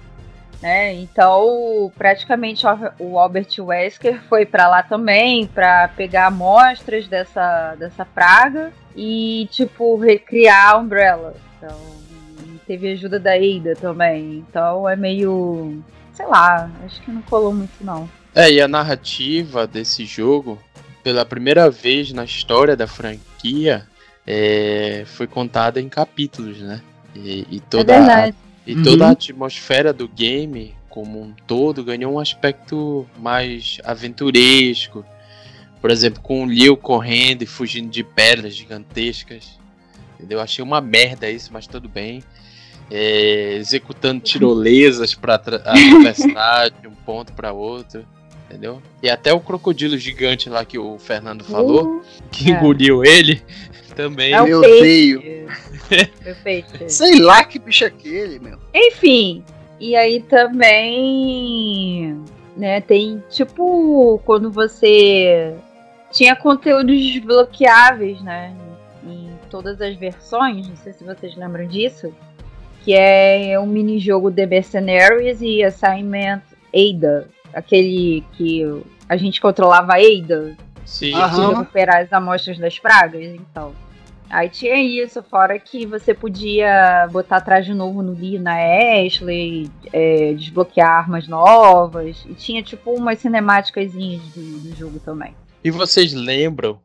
[0.62, 0.94] Né?
[0.94, 2.64] Então, praticamente
[2.98, 9.96] o Albert Wesker foi para lá também para pegar amostras dessa, dessa praga e, tipo,
[9.96, 11.34] recriar a Umbrella.
[11.56, 11.78] Então,
[12.66, 14.44] teve ajuda da Ada também.
[14.48, 15.82] Então, é meio.
[16.14, 18.08] Sei lá, acho que não colou muito, não.
[18.36, 20.62] É, e a narrativa desse jogo,
[21.02, 23.88] pela primeira vez na história da franquia,
[24.26, 26.82] é, foi contada em capítulos, né?
[27.14, 28.34] E, e toda, é a,
[28.66, 28.82] e uhum.
[28.82, 35.02] toda a atmosfera do game, como um todo, ganhou um aspecto mais aventuresco.
[35.80, 39.58] Por exemplo, com o Leo correndo e fugindo de pedras gigantescas.
[40.14, 40.42] Entendeu?
[40.42, 42.22] Achei uma merda isso, mas tudo bem.
[42.90, 48.04] É, executando tirolesas para atravessar de um ponto para outro.
[48.48, 48.80] Entendeu?
[49.02, 52.54] E até o crocodilo gigante lá que o Fernando falou, uh, que é.
[52.54, 53.42] engoliu ele,
[53.96, 54.32] também.
[54.32, 55.24] É meu Deus.
[56.86, 58.58] Sei lá que bicho é aquele, meu.
[58.72, 59.42] Enfim,
[59.80, 62.22] e aí também,
[62.56, 65.54] né, tem tipo quando você
[66.12, 68.54] tinha conteúdos desbloqueáveis, né,
[69.04, 72.14] em todas as versões, não sei se vocês lembram disso,
[72.84, 76.42] que é um mini jogo The Mercenaries e Assignment
[76.74, 78.62] Ada, aquele que
[79.08, 80.56] a gente controlava a Ada.
[80.84, 81.14] Sim.
[81.14, 81.48] Uhum.
[81.58, 83.74] recuperar as amostras das pragas, então.
[84.28, 88.56] Aí tinha isso, fora que você podia botar traje novo no Lee na
[89.04, 95.34] Ashley, é, desbloquear armas novas, e tinha tipo umas cinemáticas do, do jogo também.
[95.62, 96.80] E vocês lembram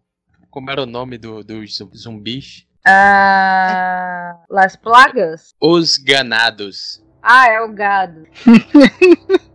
[0.52, 2.68] como era o nome do, dos zumbis?
[2.86, 5.56] Ah, Las Plagas?
[5.60, 7.02] Os Ganados.
[7.24, 8.28] Ah, é o gado.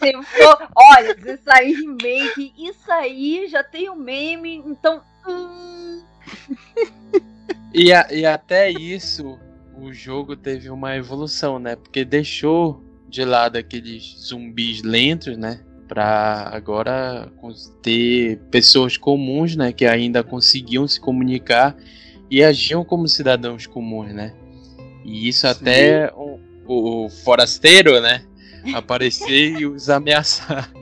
[0.00, 5.02] Se for, olha, isso aí remake, isso aí já tem o um meme, então.
[5.28, 6.02] Hum.
[7.74, 9.38] e, a, e até isso,
[9.76, 11.76] o jogo teve uma evolução, né?
[11.76, 15.60] Porque deixou de lado aqueles zumbis lentos, né?
[15.86, 17.30] Pra agora
[17.82, 19.72] ter pessoas comuns, né?
[19.72, 21.76] Que ainda conseguiam se comunicar
[22.30, 24.32] e agiam como cidadãos comuns, né?
[25.04, 25.52] E isso Sim.
[25.52, 28.24] até o, o, forasteiro, né?
[28.74, 30.70] Aparecer e os ameaçar.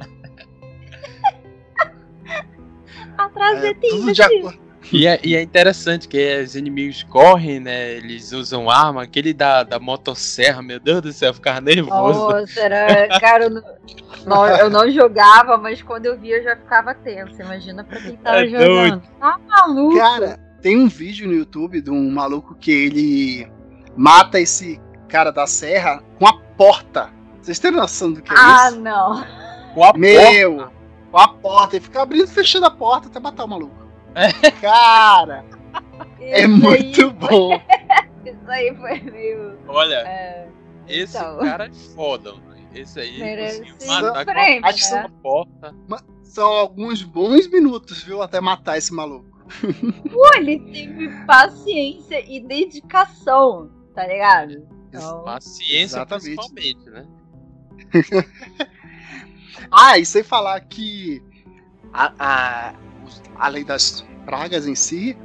[3.16, 4.58] Atrás é, de ti,
[4.92, 7.92] e é, e é interessante que os inimigos correm, né?
[7.92, 12.30] Eles usam arma, aquele da, da motosserra, meu Deus do céu, ficar nervoso.
[12.30, 13.50] Nossa, era, cara, eu
[14.26, 17.40] não, eu não jogava, mas quando eu via eu já ficava tenso.
[17.40, 18.66] Imagina pra quem tava é jogando.
[18.66, 19.02] Doido.
[19.20, 19.98] Tá maluco?
[19.98, 23.52] Cara, tem um vídeo no YouTube de um maluco que ele
[23.94, 27.10] mata esse cara da serra com a porta.
[27.40, 28.76] Vocês têm noção do que é ah, isso?
[28.76, 29.24] Ah, não.
[29.74, 30.72] Com a Meu, porta.
[31.10, 31.76] com a porta.
[31.76, 33.76] Ele fica abrindo e fechando a porta até matar o maluco.
[34.14, 34.50] É.
[34.52, 35.44] Cara,
[36.20, 37.60] É muito aí, bom.
[38.24, 39.58] Isso aí foi meio.
[39.68, 40.48] Olha, é,
[40.86, 41.38] esse então.
[41.38, 42.48] cara é foda, mano.
[42.74, 45.00] Esse aí Merece conseguiu matar com prêmio, uma Acho que né?
[45.00, 45.74] uma porta.
[46.22, 48.20] São alguns bons minutos, viu?
[48.20, 49.26] Até matar esse maluco.
[50.12, 54.68] Pô, ele teve paciência e dedicação, tá ligado?
[54.88, 56.36] Então, Paciência, Exatamente.
[56.36, 57.06] principalmente, né?
[59.70, 61.22] Ah, e sem falar que
[61.92, 62.74] a- a-
[63.36, 65.16] além das pragas em si,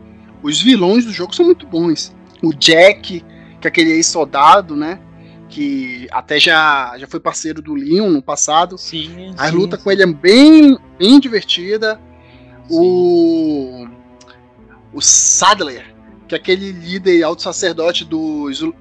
[0.41, 2.13] os vilões do jogo são muito bons.
[2.41, 3.21] O Jack,
[3.62, 4.99] que é aquele ex-soldado, né?
[5.47, 8.78] Que até já, já foi parceiro do Leon no passado.
[8.78, 9.34] Sim.
[9.38, 9.84] A sim, luta sim.
[9.84, 11.99] com ele é bem, bem divertida.
[12.69, 13.88] O.
[14.91, 15.95] O Sadler,
[16.28, 18.60] que é aquele líder alto sacerdote dos.
[18.60, 18.73] Do,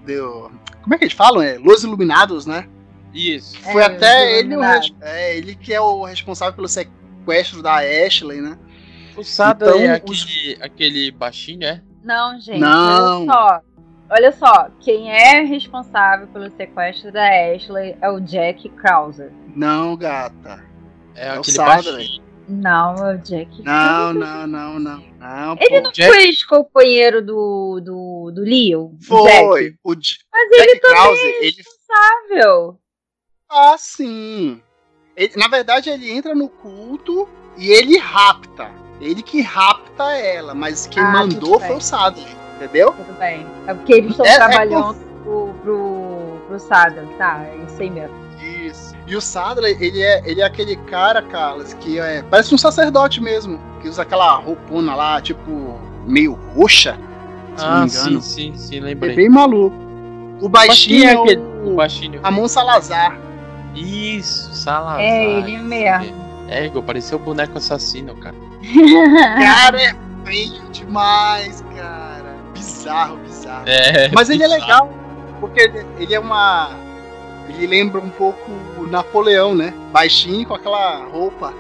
[0.83, 1.41] como é que eles falam?
[1.43, 2.67] É, Los Iluminados, né?
[3.13, 3.57] Isso.
[3.67, 4.63] É, Foi até os ele, o
[5.03, 8.59] é, ele que é o responsável pelo sequestro da Ashley, né?
[9.17, 11.83] O Sadler Então, é aquele, aquele baixinho, é?
[12.03, 13.27] Não, gente, Não.
[13.27, 13.61] olha só.
[14.11, 19.31] Olha só, quem é responsável pelo sequestro da Ashley é o Jack Krauser.
[19.55, 20.63] Não, gata.
[21.15, 22.23] É, É o baixinho.
[22.49, 25.03] Não, é o Jack Não, não, não, não.
[25.19, 25.81] Não, Ele pô.
[25.85, 28.91] não Jack- foi ex-companheiro do, do, do Leon?
[28.93, 29.31] o Foi.
[29.63, 29.77] Jack?
[29.85, 32.79] O J- Mas Jack ele também Krause, é ele responsável.
[33.53, 34.61] Ah, sim.
[35.17, 38.71] Ele- na verdade, ele entra no culto e ele rapta.
[39.01, 42.93] Ele que rapta ela, mas quem Ah, mandou foi o Sadler, entendeu?
[42.93, 43.47] Tudo bem.
[43.67, 47.43] É porque eles estão É- é trabalhando pro, pro, pro Sadler, tá?
[47.45, 48.15] É isso aí mesmo.
[48.41, 48.95] Isso.
[49.07, 53.21] E o Sadler, ele é, ele é aquele cara, Carlos, que é, parece um sacerdote
[53.21, 56.97] mesmo, que usa aquela roupona lá, tipo, meio roxa,
[57.57, 58.23] se não Ah, me sim, engano.
[58.23, 59.15] sim, sim, É lembrei.
[59.17, 59.77] bem maluco.
[60.41, 62.21] O baixinho é é aquele o o baixinho.
[62.23, 63.17] Ramon Salazar.
[63.75, 65.01] Isso, Salazar.
[65.01, 66.23] É ele mesmo.
[66.49, 68.37] É, igual parecia o boneco assassino, cara.
[69.39, 72.37] Cara, é feio demais, cara.
[72.55, 73.65] Bizarro, bizarro.
[73.67, 74.63] É, Mas ele é bizarro.
[74.63, 74.93] legal,
[75.41, 76.71] porque ele, ele é uma.
[77.49, 79.75] Ele lembra um pouco o Napoleão, né?
[79.91, 81.53] Baixinho com aquela roupa,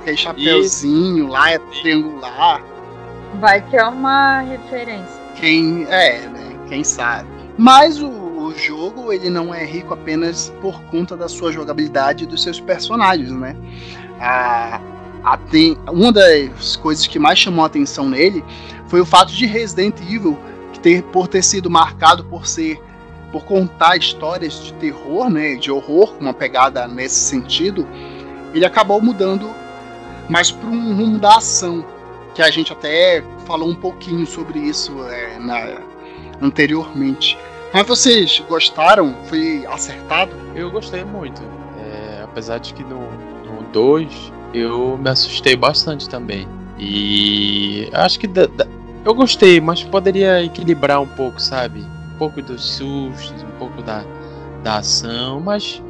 [0.00, 2.62] aquele chapéuzinho lá, é triangular.
[3.34, 5.20] Vai que é uma referência.
[5.34, 6.56] Quem é, né?
[6.68, 7.28] Quem sabe.
[7.58, 12.26] Mas o, o jogo ele não é rico apenas por conta da sua jogabilidade e
[12.26, 13.56] dos seus personagens, né?
[14.20, 14.80] A,
[15.22, 18.44] a tem, uma das coisas que mais chamou a atenção nele
[18.86, 20.38] foi o fato de Resident Evil
[20.86, 22.80] ter, por ter sido marcado por ser
[23.32, 27.86] por contar histórias de terror, né, de horror, com uma pegada nesse sentido,
[28.54, 29.50] ele acabou mudando
[30.28, 31.84] mais para um rumo da ação,
[32.34, 35.80] que a gente até falou um pouquinho sobre isso é, na-
[36.40, 37.36] anteriormente.
[37.76, 39.14] Mas vocês gostaram?
[39.26, 40.32] Foi acertado?
[40.54, 41.42] Eu gostei muito.
[41.78, 43.06] É, apesar de que no
[43.70, 46.48] 2 eu me assustei bastante também.
[46.78, 48.66] E acho que da- da-
[49.04, 51.80] eu gostei, mas poderia equilibrar um pouco, sabe?
[52.14, 54.02] Um pouco dos sustos, um pouco da,
[54.64, 55.82] da ação, mas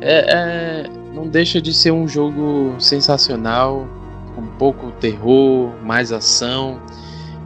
[0.00, 3.88] é, é- não deixa de ser um jogo sensacional,
[4.36, 6.78] com pouco terror, mais ação.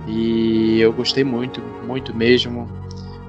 [0.07, 2.69] E eu gostei muito, muito mesmo.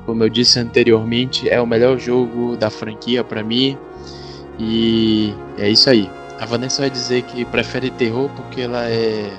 [0.10, 3.78] Como eu disse anteriormente, é o melhor jogo da franquia pra mim.
[4.58, 6.10] E é isso aí.
[6.40, 9.32] A Vanessa vai dizer que prefere terror porque ela é, é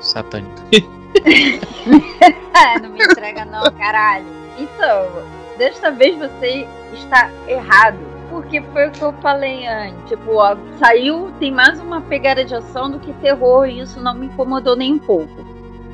[0.00, 0.62] satânica.
[2.82, 4.24] Não me entrega não, caralho.
[4.58, 5.10] Então,
[5.58, 7.98] desta vez você está errado.
[8.30, 10.08] Porque foi o que eu falei antes.
[10.08, 14.14] Tipo, ó, saiu, tem mais uma pegada de ação do que terror e isso não
[14.14, 15.44] me incomodou nem um pouco.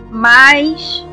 [0.09, 1.05] Mas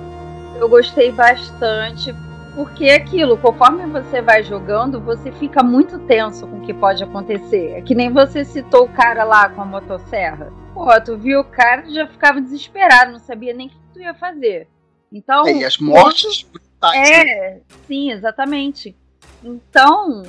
[0.60, 2.13] eu gostei bastante
[2.56, 7.04] porque é aquilo, conforme você vai jogando, você fica muito tenso com o que pode
[7.04, 7.74] acontecer.
[7.76, 10.52] É que nem você citou o cara lá com a motosserra.
[10.74, 14.00] Pô, tu viu o cara e já ficava desesperado, não sabia nem o que tu
[14.00, 14.68] ia fazer.
[15.12, 17.10] Então, É, e as mortes brutais.
[17.10, 17.22] né?
[17.24, 18.96] é, sim, exatamente.
[19.44, 20.24] Então,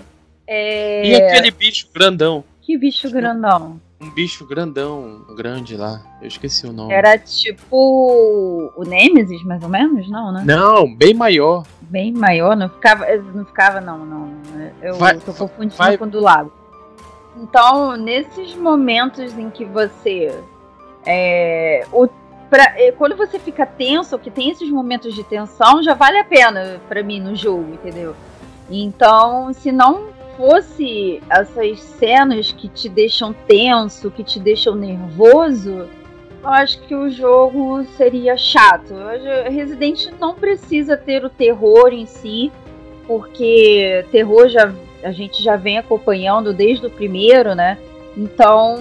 [0.46, 1.06] é...
[1.06, 2.44] E aquele bicho grandão?
[2.66, 3.80] que bicho grandão.
[4.00, 6.02] Um bicho grandão, grande lá.
[6.20, 6.92] Eu esqueci o nome.
[6.92, 10.42] Era tipo o Nemesis, mais ou menos, não, né?
[10.44, 11.64] Não, bem maior.
[11.82, 14.30] Bem maior, não ficava, não ficava não, não.
[14.82, 16.52] Eu Vai- tô confundindo vai- com o do lago.
[17.38, 20.42] Então, nesses momentos em que você
[21.06, 22.06] é, o,
[22.50, 26.24] pra- é, quando você fica tenso, que tem esses momentos de tensão, já vale a
[26.24, 28.14] pena pra mim no jogo, entendeu?
[28.70, 35.88] Então, se não fosse essas cenas que te deixam tenso, que te deixam nervoso,
[36.42, 38.94] eu acho que o jogo seria chato.
[39.50, 42.52] Resident não precisa ter o terror em si,
[43.06, 44.72] porque terror já
[45.02, 47.78] a gente já vem acompanhando desde o primeiro, né?
[48.16, 48.76] Então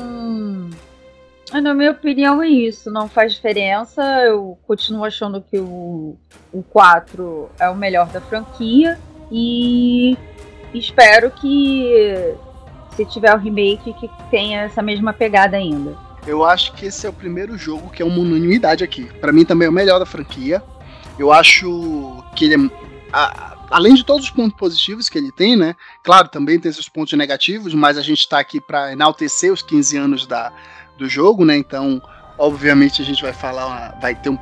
[1.53, 4.03] Na minha opinião é isso, não faz diferença.
[4.23, 6.15] Eu continuo achando que o,
[6.51, 8.99] o 4 é o melhor da franquia
[9.31, 10.17] e
[10.77, 12.33] espero que
[12.95, 15.95] se tiver o remake que tenha essa mesma pegada ainda.
[16.25, 19.05] Eu acho que esse é o primeiro jogo que é uma unanimidade aqui.
[19.19, 20.63] Pra mim também é o melhor da franquia.
[21.19, 22.71] Eu acho que ele é.
[23.13, 25.75] a- além de todos os pontos positivos que ele tem, né?
[26.03, 29.97] Claro, também tem seus pontos negativos, mas a gente tá aqui pra enaltecer os 15
[29.97, 30.51] anos da,
[30.97, 31.55] do jogo, né?
[31.57, 32.01] Então,
[32.37, 34.37] obviamente, a gente vai falar, vai ter um,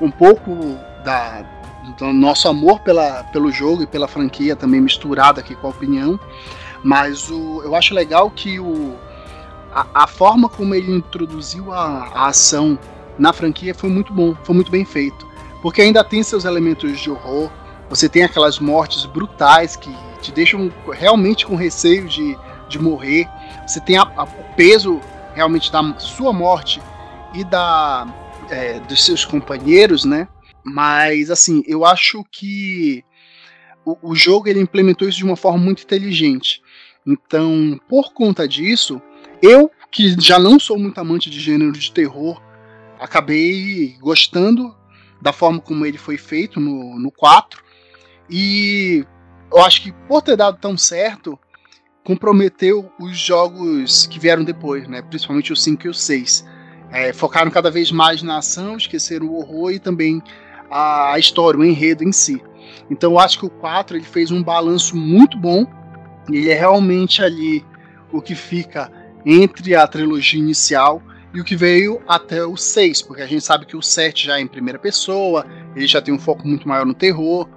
[0.00, 0.54] um pouco
[1.04, 1.42] da,
[1.98, 6.18] do nosso amor pela, pelo jogo e pela franquia também misturado aqui com a opinião.
[6.82, 8.96] Mas o, eu acho legal que o,
[9.72, 12.78] a, a forma como ele introduziu a, a ação
[13.18, 15.26] na franquia foi muito bom, foi muito bem feito.
[15.60, 17.50] Porque ainda tem seus elementos de horror,
[17.88, 22.36] você tem aquelas mortes brutais que te deixam realmente com receio de,
[22.68, 23.28] de morrer.
[23.66, 25.00] Você tem a- a- o peso
[25.34, 26.80] realmente da sua morte
[27.34, 28.06] e da
[28.50, 30.28] é, dos seus companheiros, né?
[30.64, 33.04] Mas assim, eu acho que
[33.84, 36.62] o, o jogo ele implementou isso de uma forma muito inteligente.
[37.06, 39.00] Então, por conta disso,
[39.42, 42.40] eu que já não sou muito amante de gênero de terror,
[42.98, 44.74] acabei gostando
[45.20, 47.62] da forma como ele foi feito no, no 4.
[48.30, 49.04] E
[49.52, 51.38] eu acho que por ter dado tão certo,
[52.02, 55.02] comprometeu os jogos que vieram depois, né?
[55.02, 56.44] Principalmente o 5 e o 6.
[56.90, 60.22] É, focaram cada vez mais na ação, esqueceram o horror e também
[60.72, 62.42] a, história, o enredo em si.
[62.90, 65.66] Então eu acho que o 4 ele fez um balanço muito bom.
[66.28, 67.64] Ele é realmente ali
[68.12, 68.90] o que fica
[69.24, 71.02] entre a trilogia inicial
[71.34, 74.38] e o que veio até o 6, porque a gente sabe que o 7 já
[74.38, 77.48] é em primeira pessoa, ele já tem um foco muito maior no terror.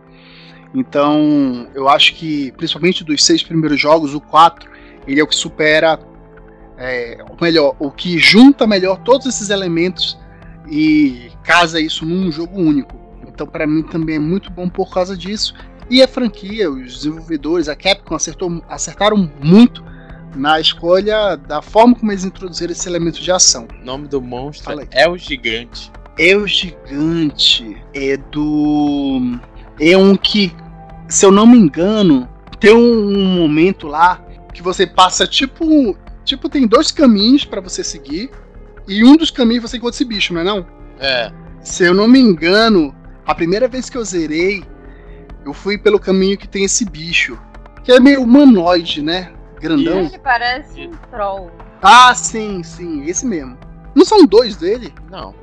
[0.74, 4.70] Então, eu acho que, principalmente dos seis primeiros jogos, o 4,
[5.08, 6.00] ele é o que supera,
[6.78, 10.18] é, o melhor, o que junta melhor todos esses elementos
[10.70, 13.05] e casa isso num jogo único.
[13.36, 15.54] Então, para mim também é muito bom por causa disso.
[15.90, 19.84] E a franquia, os desenvolvedores, a Capcom acertou, acertaram muito
[20.36, 23.68] na escolha da forma como eles introduziram esse elemento de ação.
[23.82, 24.88] O nome do monstro Fala aí.
[24.92, 25.92] é o gigante.
[26.18, 29.38] É o gigante é do.
[29.80, 30.56] É um que,
[31.10, 32.28] se eu não me engano,
[32.60, 35.98] tem um momento lá que você passa tipo.
[36.24, 38.32] Tipo, tem dois caminhos pra você seguir.
[38.88, 40.66] E um dos caminhos você encontra esse bicho, não é não?
[41.00, 41.32] É.
[41.62, 42.96] Se eu não me engano,
[43.26, 44.64] a primeira vez que eu zerei,
[45.46, 47.38] eu fui pelo caminho que tem esse bicho.
[47.84, 49.32] Que é meio humanoide, né?
[49.60, 50.00] Grandão.
[50.00, 51.52] Ele parece um troll.
[51.82, 53.58] Ah, sim, sim, esse mesmo.
[53.94, 54.94] Não são dois dele?
[55.10, 55.34] Não.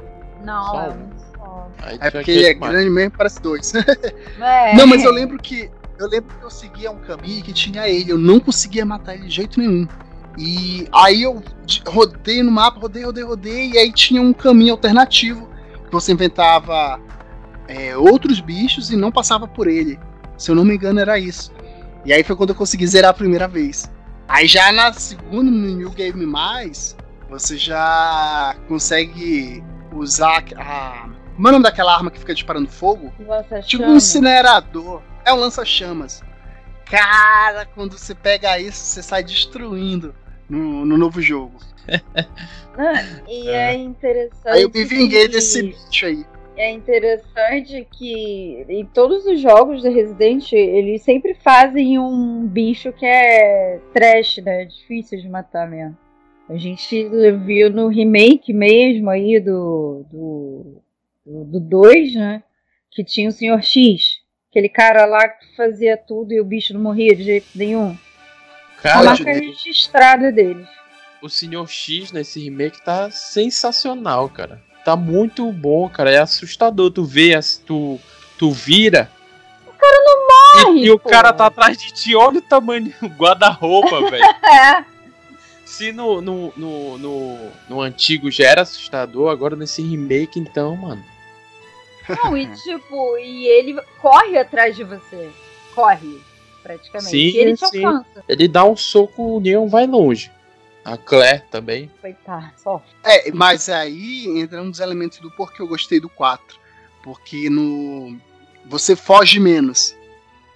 [0.44, 1.08] Não, Só é um.
[1.36, 1.70] só.
[1.82, 2.72] Aí É porque ele é mais.
[2.72, 3.72] grande mesmo, parece dois.
[4.40, 4.74] É.
[4.74, 8.10] Não, mas eu lembro que eu lembro que eu seguia um caminho que tinha ele,
[8.10, 9.86] eu não conseguia matar ele de jeito nenhum.
[10.36, 14.72] E aí eu de- rodei no mapa, rodei, rodei, rodei, e aí tinha um caminho
[14.72, 15.48] alternativo
[15.84, 16.98] que você inventava
[17.74, 19.98] é, outros bichos e não passava por ele.
[20.36, 21.52] Se eu não me engano, era isso.
[22.04, 23.90] E aí foi quando eu consegui zerar a primeira vez.
[24.28, 26.96] Aí já na segunda, no New Game Mais,
[27.28, 29.62] você já consegue
[29.92, 31.08] usar a.
[31.34, 33.12] Como é o nome daquela arma que fica disparando fogo?
[33.66, 33.92] Tipo chama.
[33.94, 35.02] um incinerador.
[35.24, 36.22] É um lança-chamas.
[36.84, 40.14] Cara, quando você pega isso, você sai destruindo
[40.48, 41.54] no, no novo jogo.
[42.74, 44.48] Ah, E é, interessante.
[44.48, 46.24] Aí eu me vinguei que- desse bicho aí.
[46.62, 53.04] É interessante que em todos os jogos da Resident, eles sempre fazem um bicho que
[53.04, 54.64] é trash, né?
[54.66, 55.98] Difícil de matar mesmo.
[56.48, 57.08] A gente
[57.44, 60.82] viu no remake mesmo aí do do
[61.26, 62.44] do 2, né?
[62.92, 63.60] Que tinha o Sr.
[63.60, 64.20] X.
[64.48, 67.96] Aquele cara lá que fazia tudo e o bicho não morria de jeito nenhum.
[68.78, 69.50] A Cara, Olha, marca Juninho.
[69.52, 70.68] registrada deles.
[71.20, 71.66] o Sr.
[71.66, 74.62] X nesse remake tá sensacional, cara.
[74.84, 76.10] Tá muito bom, cara.
[76.10, 76.90] É assustador.
[76.90, 78.00] Tu vê, tu,
[78.38, 79.10] tu vira.
[79.66, 82.16] O cara não morre, E, e o cara tá atrás de ti.
[82.16, 84.24] Olha o tamanho do guarda-roupa, velho.
[84.24, 84.84] É.
[85.64, 91.02] Se no, no, no, no, no antigo já era assustador, agora nesse remake, então, mano.
[92.08, 95.30] Não, e tipo, e ele corre atrás de você.
[95.74, 96.20] Corre,
[96.62, 97.10] praticamente.
[97.10, 97.84] Sim, e ele te sim.
[97.84, 98.24] alcança.
[98.28, 100.30] Ele dá um soco, o Neon vai longe.
[100.84, 101.90] A Claire também.
[102.00, 102.82] Coitado, só.
[103.04, 106.56] É, mas aí entra um dos elementos do porquê eu gostei do 4.
[107.02, 108.16] Porque no.
[108.66, 109.94] Você foge menos.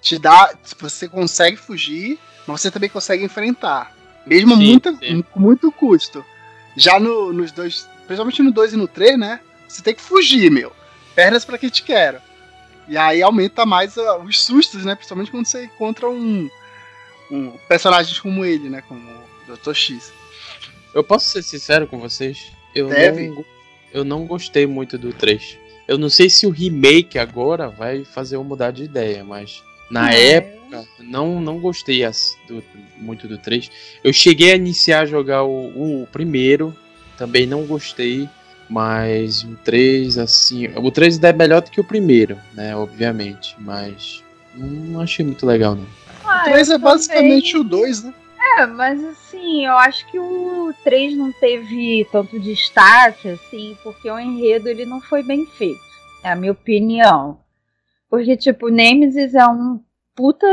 [0.01, 0.53] Te dá.
[0.79, 3.95] Você consegue fugir, mas você também consegue enfrentar.
[4.25, 5.21] Mesmo Sim, muito, sim.
[5.21, 6.25] com muito custo.
[6.75, 7.87] Já no- nos dois.
[8.05, 9.39] Principalmente no 2 e no 3, né?
[9.67, 10.71] Você tem que fugir, meu.
[11.15, 12.21] Pernas pra que te quero.
[12.87, 14.95] E aí aumenta mais ah, os sustos, né?
[14.95, 16.49] Principalmente quando você encontra um.
[17.31, 18.81] um personagens como ele, né?
[18.87, 19.01] Como
[19.47, 19.73] Dr.
[19.73, 20.11] X.
[20.93, 22.51] Eu posso ser sincero com vocês?
[22.75, 23.27] Eu Deve.
[23.29, 23.45] não,
[23.93, 25.57] eu não gostei muito do 3.
[25.87, 30.13] Eu não sei se o remake agora vai fazer eu mudar de ideia, mas na
[30.13, 30.31] É.
[30.33, 32.63] época não, não gostei as- do-
[32.97, 33.71] muito do 3.
[34.03, 36.75] Eu cheguei a iniciar a jogar o, o primeiro,
[37.17, 38.27] também não gostei,
[38.69, 40.67] mas o 3, assim.
[40.75, 42.75] O 3 ainda é melhor do que o primeiro, né?
[42.75, 44.21] Obviamente, mas
[44.55, 45.87] não achei muito legal, não.
[46.25, 48.13] Ah, O 3 eu é basicamente também- o 2, né?
[48.55, 54.19] É, mas assim, eu acho que o 3 não teve tanto destaque, assim, porque o
[54.19, 55.81] enredo ele não foi bem feito.
[56.23, 57.39] É a minha opinião.
[58.09, 59.79] Porque, tipo, Nemesis é um
[60.15, 60.47] puta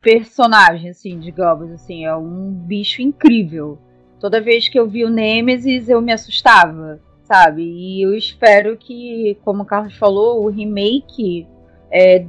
[0.00, 3.78] personagem, assim, digamos assim, é um bicho incrível.
[4.18, 7.62] Toda vez que eu vi o Nemesis, eu me assustava, sabe?
[7.62, 11.46] E eu espero que, como o Carlos falou, o remake,
[11.90, 12.24] é,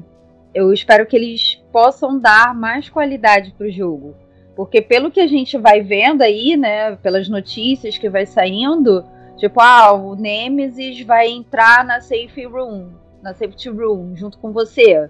[0.54, 4.16] eu espero que eles possam dar mais qualidade pro jogo.
[4.60, 9.06] Porque pelo que a gente vai vendo aí, né, pelas notícias que vai saindo,
[9.38, 12.90] tipo, ah, o Nemesis vai entrar na safe room,
[13.24, 15.10] na safety room, junto com você.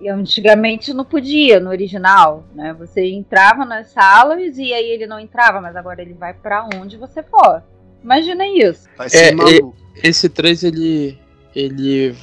[0.00, 2.74] E antigamente não podia no original, né?
[2.78, 6.96] Você entrava nas salas e aí ele não entrava, mas agora ele vai pra onde
[6.96, 7.62] você for.
[8.02, 8.88] Imagina isso.
[8.96, 9.76] Vai ser É, maluco.
[10.02, 11.18] Esse 3 ele.
[11.54, 12.16] ele.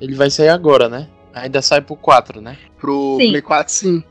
[0.00, 1.08] ele vai sair agora, né?
[1.34, 2.56] Ainda sai pro 4, né?
[2.78, 3.28] Pro Sim.
[3.32, 4.04] Play 4, sim.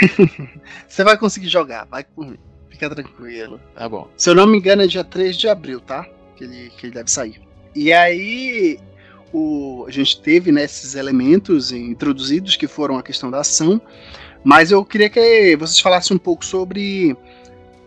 [0.88, 2.38] Você vai conseguir jogar, vai mim.
[2.70, 3.60] Fica tranquilo.
[3.74, 4.08] Tá bom.
[4.16, 6.06] Se eu não me engano, é dia 3 de abril, tá?
[6.36, 7.40] Que ele, que ele deve sair.
[7.74, 8.78] E aí,
[9.32, 13.80] o, a gente teve né, esses elementos introduzidos que foram a questão da ação.
[14.44, 17.16] Mas eu queria que vocês falassem um pouco sobre.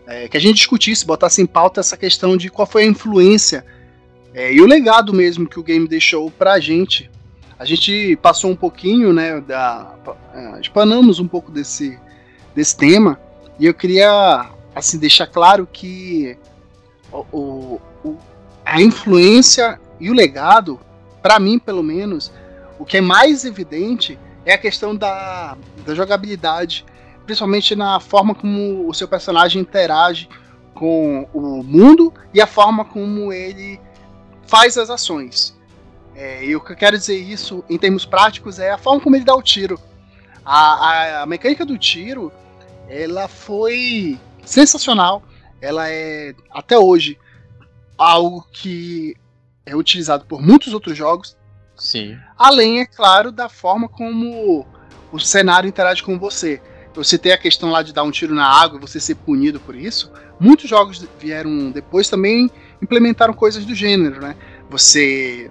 [0.06, 3.64] é, que a gente discutisse, botasse em pauta essa questão de qual foi a influência
[4.32, 7.10] é, e o legado mesmo que o game deixou pra gente.
[7.60, 9.38] A gente passou um pouquinho, né?
[9.38, 9.94] Da,
[10.34, 12.00] é, expanamos um pouco desse,
[12.54, 13.20] desse tema.
[13.58, 16.38] E eu queria assim deixar claro que
[17.12, 18.16] o- o-
[18.64, 20.80] a influência e o legado,
[21.20, 22.32] para mim pelo menos,
[22.78, 25.54] o que é mais evidente é a questão da,
[25.84, 26.86] da jogabilidade,
[27.26, 30.30] principalmente na forma como o seu personagem interage
[30.72, 33.78] com o mundo e a forma como ele
[34.46, 35.59] faz as ações.
[36.22, 39.16] É, e o que eu quero dizer isso em termos práticos é a forma como
[39.16, 39.80] ele dá o tiro.
[40.44, 42.30] A, a- a mecânica do tiro,
[42.86, 45.22] ela foi sensacional.
[45.62, 47.18] Ela é, até hoje,
[47.96, 49.16] algo que
[49.64, 51.38] é utilizado por muitos outros jogos.
[51.74, 52.18] Sim.
[52.36, 54.66] Além, é claro, da forma como
[55.10, 56.60] o cenário interage com você.
[56.94, 59.58] Eu citei a questão lá de dar um tiro na água e você ser punido
[59.58, 60.12] por isso.
[60.38, 62.50] Muitos jogos vieram depois também
[62.82, 64.36] implementaram coisas do gênero, né?
[64.68, 65.50] Você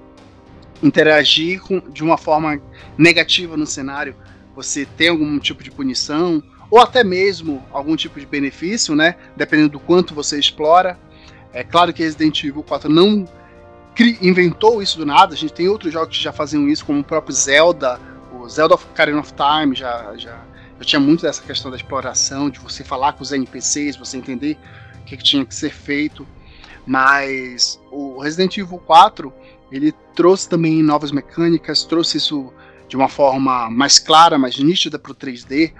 [0.81, 2.61] interagir com, de uma forma
[2.97, 4.15] negativa no cenário,
[4.55, 9.15] você tem algum tipo de punição, ou até mesmo algum tipo de benefício, né?
[9.35, 10.99] Dependendo do quanto você explora.
[11.51, 13.27] É claro que Resident Evil 4 não
[14.21, 17.03] inventou isso do nada, a gente tem outros jogos que já faziam isso, como o
[17.03, 17.99] próprio Zelda,
[18.31, 20.39] o Zelda of Ocarina of Time já, já,
[20.79, 24.57] já tinha muito dessa questão da exploração, de você falar com os NPCs, você entender
[25.01, 26.25] o que, que tinha que ser feito.
[26.85, 29.33] Mas o Resident Evil 4
[29.71, 32.51] ele trouxe também novas mecânicas, trouxe isso
[32.87, 35.73] de uma forma mais clara, mais nítida para o 3D.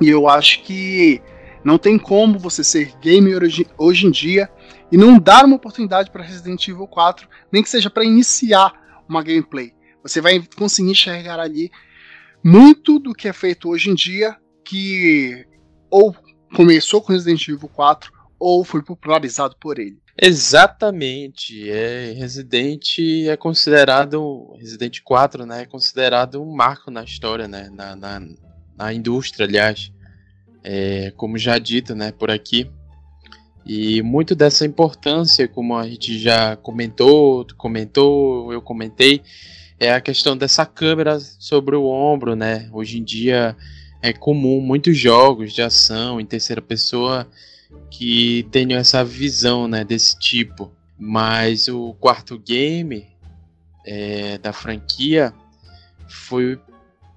[0.00, 1.22] E eu acho que
[1.64, 3.40] não tem como você ser gamer
[3.78, 4.50] hoje, em dia
[4.90, 8.72] e não dar uma oportunidade para Resident Evil 4, nem que seja para iniciar
[9.08, 9.72] uma gameplay.
[10.02, 11.70] Você vai conseguir enxergar ali
[12.42, 15.46] muito do que é feito hoje em dia, que
[15.88, 16.14] ou
[16.54, 20.01] começou com Resident Evil 4 ou foi popularizado por ele.
[20.20, 21.70] Exatamente.
[21.70, 22.98] É, Resident
[23.28, 24.54] é considerado.
[24.58, 25.62] Resident 4, né?
[25.62, 27.70] É considerado um marco na história, né?
[27.72, 28.22] Na, na,
[28.76, 29.92] na indústria, aliás.
[30.62, 32.12] É, como já dito, né?
[32.12, 32.70] Por aqui.
[33.64, 39.22] E muito dessa importância, como a gente já comentou, comentou, eu comentei,
[39.78, 42.68] é a questão dessa câmera sobre o ombro, né?
[42.72, 43.56] Hoje em dia
[44.02, 47.28] é comum muitos jogos de ação em terceira pessoa
[47.90, 50.72] que tenham essa visão, né, desse tipo.
[50.98, 53.06] Mas o quarto game
[53.84, 55.32] é, da franquia
[56.08, 56.58] foi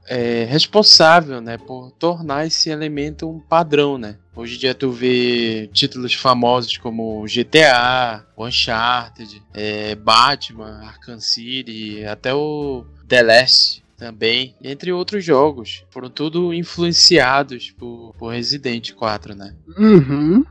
[0.08, 4.18] é, responsável, né, por tornar esse elemento um padrão, né.
[4.36, 12.34] Hoje em dia tu vê títulos famosos como GTA, Uncharted, é, Batman, Arkham City, até
[12.34, 15.86] o The Last também, entre outros jogos.
[15.90, 19.56] Foram tudo influenciados por, por Resident 4, né?
[19.78, 20.46] Uhum.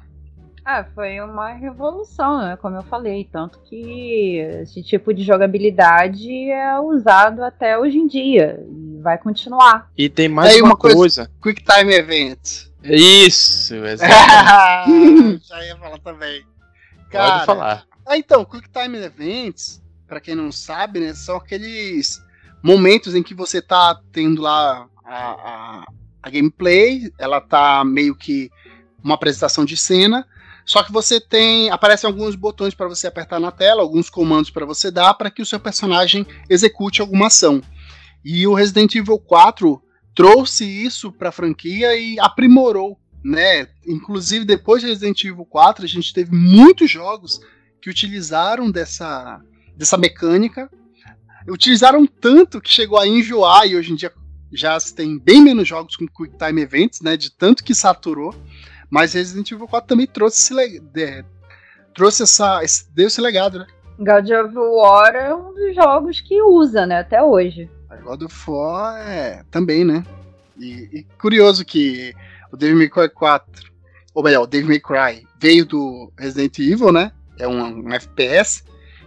[0.65, 2.57] Ah, foi uma revolução, né?
[2.57, 3.29] Como eu falei.
[3.31, 8.59] Tanto que esse tipo de jogabilidade é usado até hoje em dia.
[8.67, 9.91] E vai continuar.
[9.97, 11.31] E tem mais uma, uma coisa- coisa.
[11.43, 12.69] Quick Time Event.
[12.83, 14.91] Isso, exato.
[15.43, 16.43] Já ia falar também.
[16.97, 17.85] Pode Cara, falar.
[18.07, 22.24] Ah, então, Quick Time Events, para quem não sabe, né, são aqueles
[22.65, 25.85] momentos em que você tá tendo lá a, a,
[26.23, 28.51] a gameplay, ela tá meio que
[29.03, 30.27] uma apresentação de cena,
[30.65, 31.69] só que você tem.
[31.69, 35.43] Aparecem alguns botões para você apertar na tela, alguns comandos para você dar para que
[35.43, 37.61] o seu personagem execute alguma ação.
[38.25, 39.83] E o Resident Evil 4
[40.15, 43.69] trouxe isso para a franquia e aprimorou, né?
[43.87, 47.41] Inclusive depois de Resident Evil 4, a gente teve muitos jogos
[47.83, 49.39] que utilizaram dessa,
[49.77, 50.71] dessa mecânica.
[51.49, 54.13] Utilizaram tanto que chegou a enjoar e hoje em dia
[54.53, 57.17] já tem bem menos jogos com Quick Time Events, né?
[57.17, 58.35] De tanto que saturou.
[58.89, 61.25] Mas Resident Evil 4 também trouxe esse, é,
[61.95, 63.67] trouxe essa, esse, deu esse legado, né?
[63.99, 67.71] God of War é um dos jogos que usa, né, até hoje.
[68.03, 70.05] God of War é também, né?
[70.59, 72.15] E, e curioso que
[72.53, 73.73] o Devil May Cry 4,
[74.15, 77.13] ou melhor, o Devil May Cry veio do Resident Evil, né?
[77.39, 78.65] É um, um FPS.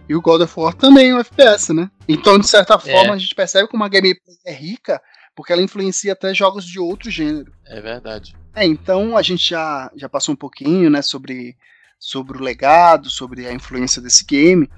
[0.08, 1.90] E o God of War também é um FPS, né?
[2.08, 3.16] Então, de certa forma, é.
[3.16, 5.00] a gente percebe como a gameplay é rica,
[5.36, 7.52] porque ela influencia até jogos de outro gênero.
[7.66, 8.34] É verdade.
[8.54, 11.56] É, então a gente já, já passou um pouquinho, né, sobre,
[11.98, 14.68] sobre o legado, sobre a influência desse game,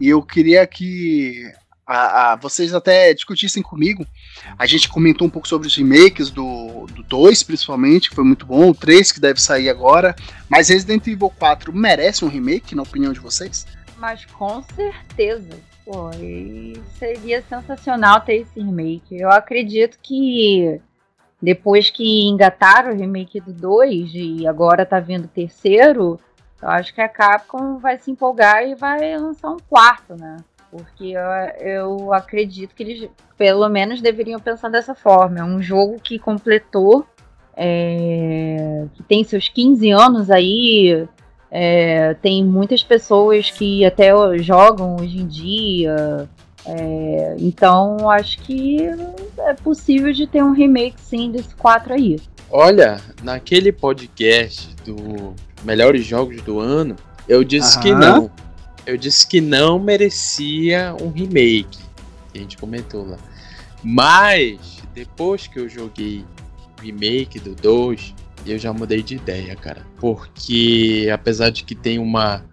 [0.00, 1.42] e eu queria que
[1.86, 4.06] a, a, vocês até discutissem comigo.
[4.58, 8.70] A gente comentou um pouco sobre os remakes do 2, principalmente, que foi muito bom,
[8.70, 10.16] o 3 que deve sair agora,
[10.48, 13.66] mas Resident Evil 4 merece um remake, na opinião de vocês?
[13.98, 15.58] Mas com certeza.
[15.84, 16.10] Pô,
[16.98, 19.16] seria sensacional ter esse remake.
[19.16, 20.80] Eu acredito que
[21.40, 26.18] depois que engataram o remake do 2 e agora tá vindo o terceiro,
[26.60, 30.38] eu acho que a Capcom vai se empolgar e vai lançar um quarto, né?
[30.70, 31.22] Porque eu,
[31.60, 35.38] eu acredito que eles, pelo menos, deveriam pensar dessa forma.
[35.38, 37.06] É um jogo que completou,
[37.56, 41.06] é, que tem seus 15 anos aí,
[41.58, 46.28] é, tem muitas pessoas que até jogam hoje em dia.
[46.66, 48.78] É, então acho que
[49.38, 52.20] é possível de ter um remake sim desse 4 aí.
[52.50, 55.34] Olha, naquele podcast do
[55.64, 56.94] Melhores Jogos do Ano,
[57.26, 57.82] eu disse Aham.
[57.82, 58.30] que não.
[58.84, 61.78] Eu disse que não merecia um remake.
[62.32, 63.16] Que a gente comentou lá.
[63.82, 66.22] Mas, depois que eu joguei
[66.78, 68.14] o remake do 2,
[68.52, 69.82] eu já mudei de ideia, cara.
[69.98, 72.44] Porque, apesar de que tem uma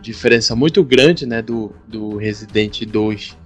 [0.00, 3.36] diferença muito grande, né, do, do Resident 2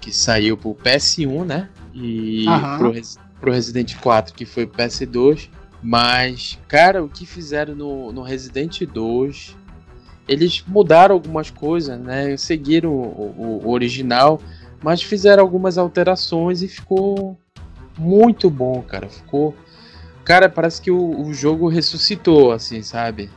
[0.00, 1.68] que saiu pro PS1, né?
[1.94, 2.44] E
[2.78, 2.92] pro,
[3.40, 5.48] pro Resident 4, que foi pro PS2.
[5.82, 9.56] Mas, cara, o que fizeram no, no Resident 2,
[10.26, 12.36] eles mudaram algumas coisas, né?
[12.36, 14.40] Seguiram o, o, o original,
[14.82, 17.38] mas fizeram algumas alterações e ficou
[17.96, 19.08] muito bom, cara.
[19.08, 19.54] Ficou.
[20.28, 23.30] Cara, parece que o, o jogo ressuscitou, assim, sabe?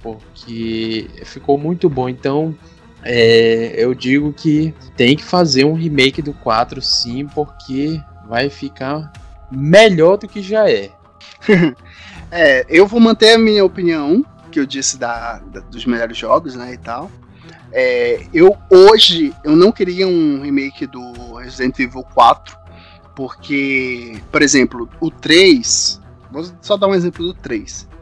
[0.00, 2.08] Porque ficou muito bom.
[2.08, 2.56] Então,
[3.02, 9.12] é, eu digo que tem que fazer um remake do 4 sim, porque vai ficar
[9.50, 10.92] melhor do que já é.
[12.30, 16.54] é, eu vou manter a minha opinião, que eu disse da, da dos melhores jogos,
[16.54, 17.10] né, e tal.
[17.72, 22.56] É, eu hoje eu não queria um remake do Resident Evil 4,
[23.16, 26.00] porque, por exemplo, o 3,
[26.32, 27.92] vou só dar um exemplo do 3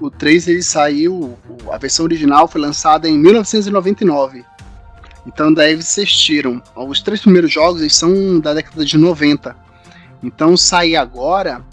[0.00, 1.38] o 3 ele saiu,
[1.72, 4.44] a versão original foi lançada em 1999.
[5.26, 6.62] Então daí vocês tiram.
[6.74, 9.56] Os três primeiros jogos eles são da década de 90.
[10.22, 11.64] Então sair agora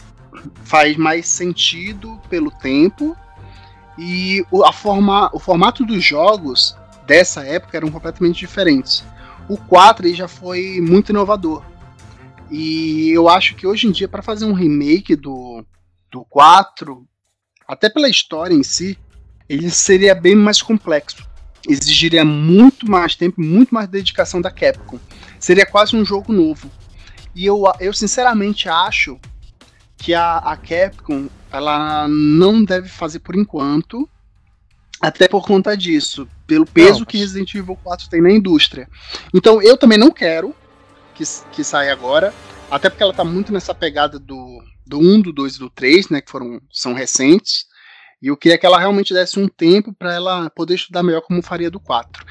[0.63, 3.15] faz mais sentido pelo tempo
[3.97, 6.75] e a forma, o formato dos jogos
[7.07, 9.03] dessa época eram completamente diferentes.
[9.47, 11.63] O 4 já foi muito inovador.
[12.49, 15.63] E eu acho que hoje em dia, para fazer um remake do,
[16.15, 17.05] do 4,
[17.67, 18.97] até pela história em si,
[19.49, 21.27] ele seria bem mais complexo.
[21.67, 24.97] Exigiria muito mais tempo, muito mais dedicação da Capcom.
[25.39, 26.71] Seria quase um jogo novo.
[27.35, 29.19] E eu, eu sinceramente acho
[29.97, 34.07] que a, a Capcom ela não deve fazer por enquanto,
[35.01, 38.87] até por conta disso, pelo peso não, que Resident Evil 4 tem na indústria.
[39.33, 40.55] Então eu também não quero
[41.13, 42.33] que, que saia agora,
[42.71, 46.09] até porque ela tá muito nessa pegada do, do 1, do 2 e do 3,
[46.09, 47.65] né, que foram, são recentes,
[48.21, 51.41] e eu queria que ela realmente desse um tempo para ela poder estudar melhor como
[51.41, 52.25] faria do 4.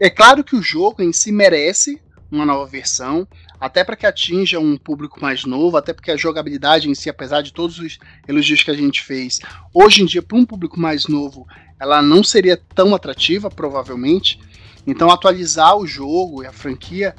[0.00, 2.00] É claro que o jogo em si merece
[2.30, 3.26] uma nova versão,
[3.60, 7.42] até para que atinja um público mais novo, até porque a jogabilidade em si, apesar
[7.42, 9.38] de todos os elogios que a gente fez,
[9.72, 11.46] hoje em dia para um público mais novo,
[11.80, 14.40] ela não seria tão atrativa, provavelmente.
[14.86, 17.14] Então atualizar o jogo e a franquia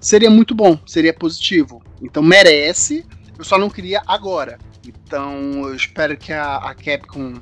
[0.00, 1.82] seria muito bom, seria positivo.
[2.02, 3.04] Então merece,
[3.38, 4.58] eu só não queria agora.
[4.86, 7.34] Então eu espero que a, a Capcom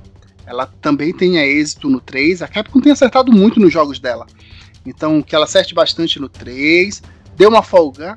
[0.47, 2.43] ela também tenha êxito no 3.
[2.43, 4.26] A Capcom tem acertado muito nos jogos dela.
[4.84, 7.03] Então, que ela acerte bastante no 3,
[7.36, 8.16] dê uma folga,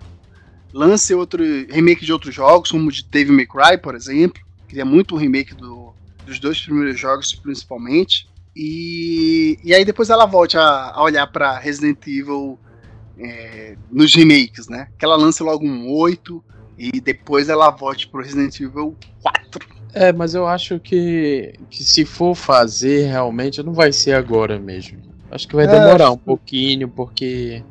[0.74, 4.42] lance outro remake de outros jogos, como de Devil May Cry, por exemplo.
[4.68, 5.94] Queria muito um remake do,
[6.26, 8.28] dos dois primeiros jogos, principalmente.
[8.56, 12.58] E, e aí depois ela volte a, a olhar para Resident Evil
[13.18, 14.88] é, nos remakes, né?
[14.98, 16.44] Que ela lance logo um 8
[16.78, 19.68] e depois ela volte pro Resident Evil 4.
[19.94, 25.00] É, mas eu acho que, que se for fazer realmente não vai ser agora mesmo.
[25.32, 27.64] Acho que vai demorar é, um pouquinho, porque.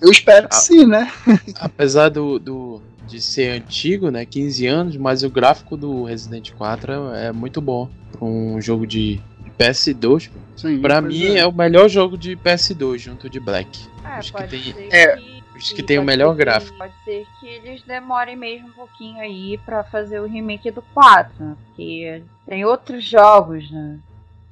[0.00, 1.10] Eu espero que a, sim, né?
[1.58, 4.24] apesar do, do, de ser antigo, né?
[4.24, 7.88] 15 anos, mas o gráfico do Resident 4 é, é muito bom.
[8.20, 9.20] Um jogo de,
[9.58, 10.30] PS2.
[10.56, 11.40] Sim, pra mim é.
[11.40, 11.46] é.
[11.46, 13.68] o melhor jogo de PS2 junto de Black.
[14.04, 16.78] É, acho que tem, é, que, acho que tem o melhor gráfico.
[16.78, 21.44] Pode ser que eles demorem mesmo um pouquinho aí para fazer o remake do 4,
[21.44, 21.56] né?
[21.66, 23.98] porque tem outros jogos, né?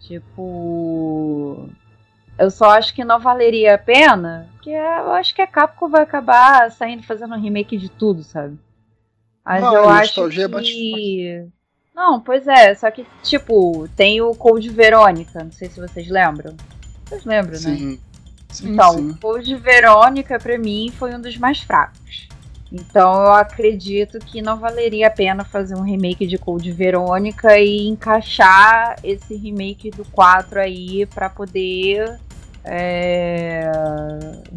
[0.00, 1.68] Tipo,
[2.38, 6.02] eu só acho que não valeria a pena, porque eu acho que a Capcom vai
[6.02, 8.58] acabar saindo fazendo um remake de tudo, sabe?
[9.44, 11.48] Mas não, eu acho é que
[11.96, 16.54] não, pois é, só que, tipo, tem o Code Verônica, não sei se vocês lembram.
[17.06, 17.58] Vocês lembram, né?
[17.58, 17.92] sim.
[17.92, 17.98] né?
[18.48, 19.10] Sim, então, sim.
[19.10, 22.28] o Code Verônica, pra mim, foi um dos mais fracos.
[22.72, 27.86] Então, eu acredito que não valeria a pena fazer um remake de Code Verônica e
[27.86, 32.18] encaixar esse remake do 4 aí para poder
[32.64, 33.70] é,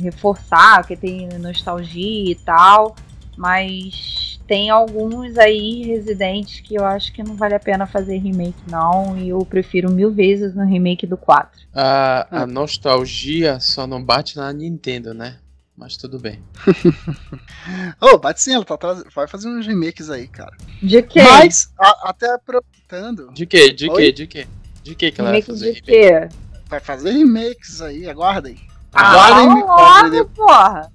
[0.01, 2.95] reforçar, que tem nostalgia e tal.
[3.37, 8.57] Mas tem alguns aí residentes que eu acho que não vale a pena fazer remake,
[8.67, 9.15] não.
[9.15, 11.67] E eu prefiro mil vezes no remake do 4.
[11.71, 15.37] A, a nostalgia só não bate na Nintendo, né?
[15.77, 16.41] Mas tudo bem.
[18.01, 18.75] oh, bate sim, ela tá,
[19.13, 20.57] vai fazer uns remakes aí, cara.
[20.81, 21.21] De quê?
[21.21, 23.31] Mas, a, até aproveitando.
[23.31, 23.71] De quê?
[23.71, 24.11] De quê?
[24.11, 24.47] De quê?
[24.81, 25.73] De quê que ela remake vai fazer?
[25.73, 26.29] De remake?
[26.31, 26.35] quê?
[26.67, 28.57] Vai fazer remakes aí, aguardem.
[28.91, 30.25] Ah, aguardem, aguardem.
[30.25, 30.91] porra!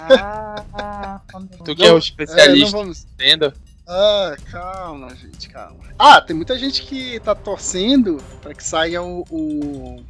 [0.00, 1.20] Ah,
[1.64, 3.06] tu que é o especialista, é, vamos...
[3.14, 3.54] entenda?
[3.86, 5.84] Ah, calma, gente, calma.
[5.98, 10.04] Ah, tem muita gente que tá torcendo para que saia o, o,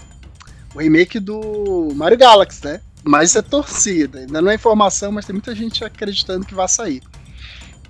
[0.74, 2.80] o, remake do Mario Galaxy, né?
[3.02, 6.68] Mas isso é torcida, ainda não é informação, mas tem muita gente acreditando que vai
[6.68, 7.02] sair.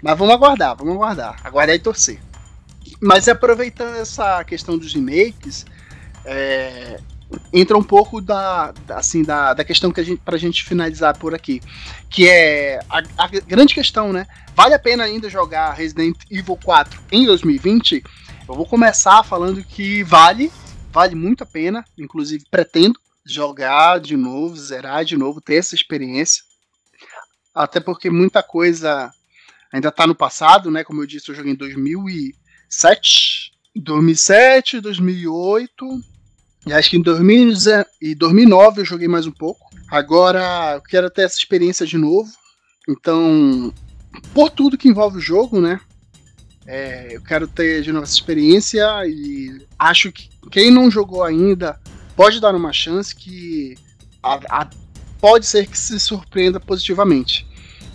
[0.03, 1.41] Mas vamos aguardar, vamos aguardar.
[1.45, 2.21] Aguardar e torcer.
[3.01, 5.67] Mas aproveitando essa questão dos remakes,
[6.25, 6.99] é,
[7.53, 11.35] entra um pouco da, assim da, da questão que a gente pra gente finalizar por
[11.35, 11.61] aqui,
[12.11, 14.27] que é a, a, grande questão, né?
[14.55, 18.03] Vale a pena ainda jogar Resident Evil 4 em 2020?
[18.47, 20.53] Eu vou começar falando que vale,
[20.93, 26.43] vale muito a pena, inclusive pretendo jogar de novo, zerar de novo, ter essa experiência.
[27.55, 29.11] Até porque muita coisa
[29.73, 30.85] ainda tá no passado, né?
[30.85, 36.14] Como eu disse, eu joguei em 2007, 2007, 2008,
[36.67, 39.69] e acho que em 2009 eu joguei mais um pouco.
[39.91, 42.31] Agora eu quero ter essa experiência de novo.
[42.89, 43.73] Então,
[44.33, 45.81] por tudo que envolve o jogo, né?
[46.67, 51.79] É, eu quero ter de novo essa experiência e acho que quem não jogou ainda
[52.17, 53.75] pode dar uma chance que
[54.23, 54.71] a, a,
[55.21, 57.47] pode ser que se surpreenda positivamente.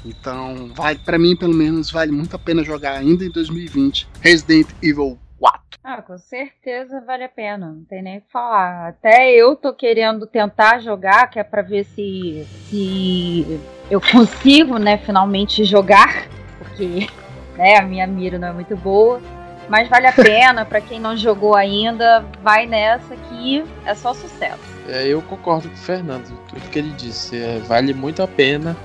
[0.06, 4.68] Então, vale para mim pelo menos vale muito a pena jogar ainda em 2020 Resident
[4.82, 5.80] Evil 4.
[5.84, 8.90] Ah, com certeza vale a pena, não tem nem o que falar.
[8.90, 13.60] Até eu tô querendo tentar jogar, que é pra ver se, se
[13.90, 16.28] eu consigo, né, finalmente jogar,
[16.58, 17.08] porque
[17.56, 19.22] né, a minha mira não é muito boa.
[19.70, 24.60] Mas vale a pena, para quem não jogou ainda, vai nessa que é só sucesso.
[24.88, 28.76] É, eu concordo com o Fernando, tudo que ele disse, é, vale muito a pena.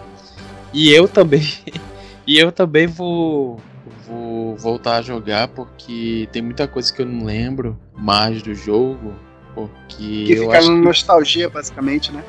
[0.75, 1.43] E eu também,
[2.27, 3.59] e eu também vou
[4.07, 9.15] vou voltar a jogar porque tem muita coisa que eu não lembro mais do jogo.
[9.55, 10.25] Porque.
[10.25, 12.25] Que fica na nostalgia, basicamente, né?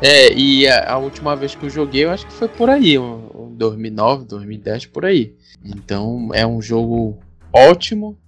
[0.00, 2.98] É, e a, a, última vez que eu joguei, eu acho que foi por aí,
[2.98, 5.34] um, um 2009, 2010, por aí.
[5.64, 7.18] Então é um jogo
[7.52, 8.18] ótimo,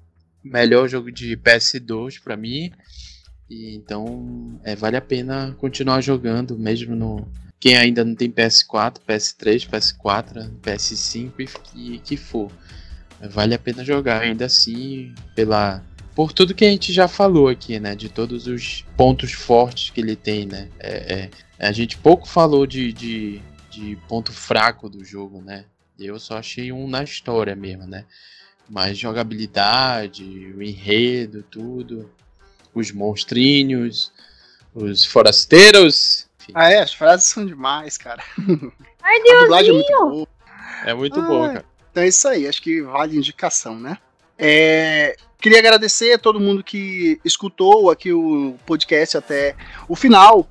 [0.42, 2.70] melhor jogo de PS2 para mim.
[3.50, 7.28] E, então é, vale a pena continuar jogando, mesmo no,
[7.60, 12.50] quem ainda não tem PS4, PS3, PS4, PS5 e que for.
[13.20, 15.82] Vale a pena jogar ainda assim pela
[16.14, 17.94] por tudo que a gente já falou aqui, né?
[17.94, 20.68] De todos os pontos fortes que ele tem, né?
[20.80, 21.30] É,
[21.60, 23.40] é, a gente pouco falou de, de,
[23.70, 25.64] de, ponto fraco do jogo, né?
[25.96, 28.04] Eu só achei um na história mesmo, né?
[28.68, 30.24] Mas jogabilidade,
[30.56, 32.10] o enredo, tudo,
[32.74, 34.12] os monstrinhos,
[34.74, 38.22] os forasteiros, ah, é, as frases são demais, cara.
[39.02, 40.28] Ai, Deus A dublagem é muito boa.
[40.84, 41.64] É muito ah, boa, cara.
[41.90, 43.98] Então é isso aí, acho que vale indicação, né?
[44.38, 49.54] É, Queria agradecer a todo mundo que escutou aqui o podcast até
[49.88, 50.48] o final.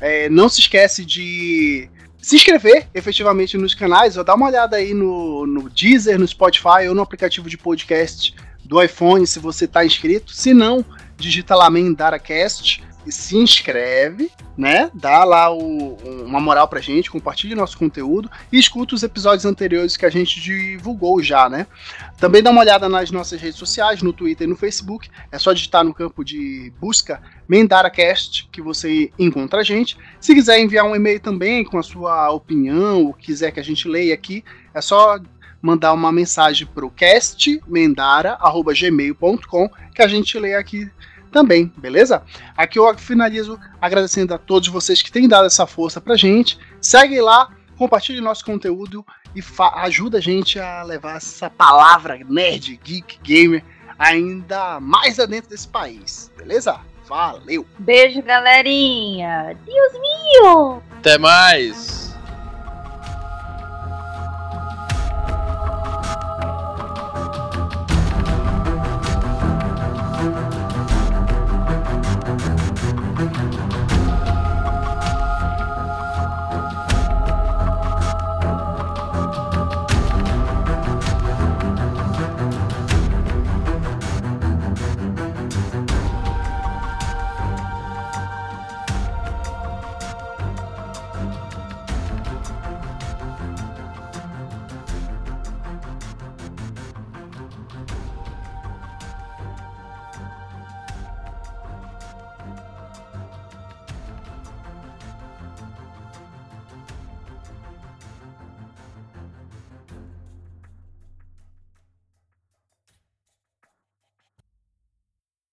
[0.00, 1.90] É, não se esquece de
[2.22, 6.86] se inscrever efetivamente nos canais, ou dar uma olhada aí no, no Deezer, no Spotify
[6.88, 8.32] ou no aplicativo de podcast
[8.64, 10.32] do iPhone se você está inscrito.
[10.32, 10.84] Se não,
[11.16, 14.90] digita lá MenDaraCast se inscreve, né?
[14.92, 19.96] Dá lá o, uma moral pra gente, compartilhe nosso conteúdo e escuta os episódios anteriores
[19.96, 21.66] que a gente divulgou já, né?
[22.18, 25.08] Também dá uma olhada nas nossas redes sociais, no Twitter e no Facebook.
[25.30, 29.96] É só digitar no campo de busca MendaraCast que você encontra a gente.
[30.20, 33.88] Se quiser enviar um e-mail também com a sua opinião, ou quiser que a gente
[33.88, 34.44] leia aqui,
[34.74, 35.18] é só
[35.60, 40.90] mandar uma mensagem para o castmendara.gmail.com que a gente lê aqui
[41.30, 42.22] também, beleza?
[42.56, 46.58] Aqui eu finalizo agradecendo a todos vocês que têm dado essa força pra gente.
[46.80, 49.04] Segue lá, compartilhe nosso conteúdo
[49.34, 49.42] e
[49.76, 53.62] ajuda a gente a levar essa palavra nerd, geek, gamer
[53.98, 56.78] ainda mais adentro desse país, beleza?
[57.06, 57.66] Valeu!
[57.78, 59.56] Beijo, galerinha!
[59.64, 60.82] Deus meu!
[60.98, 62.07] Até mais!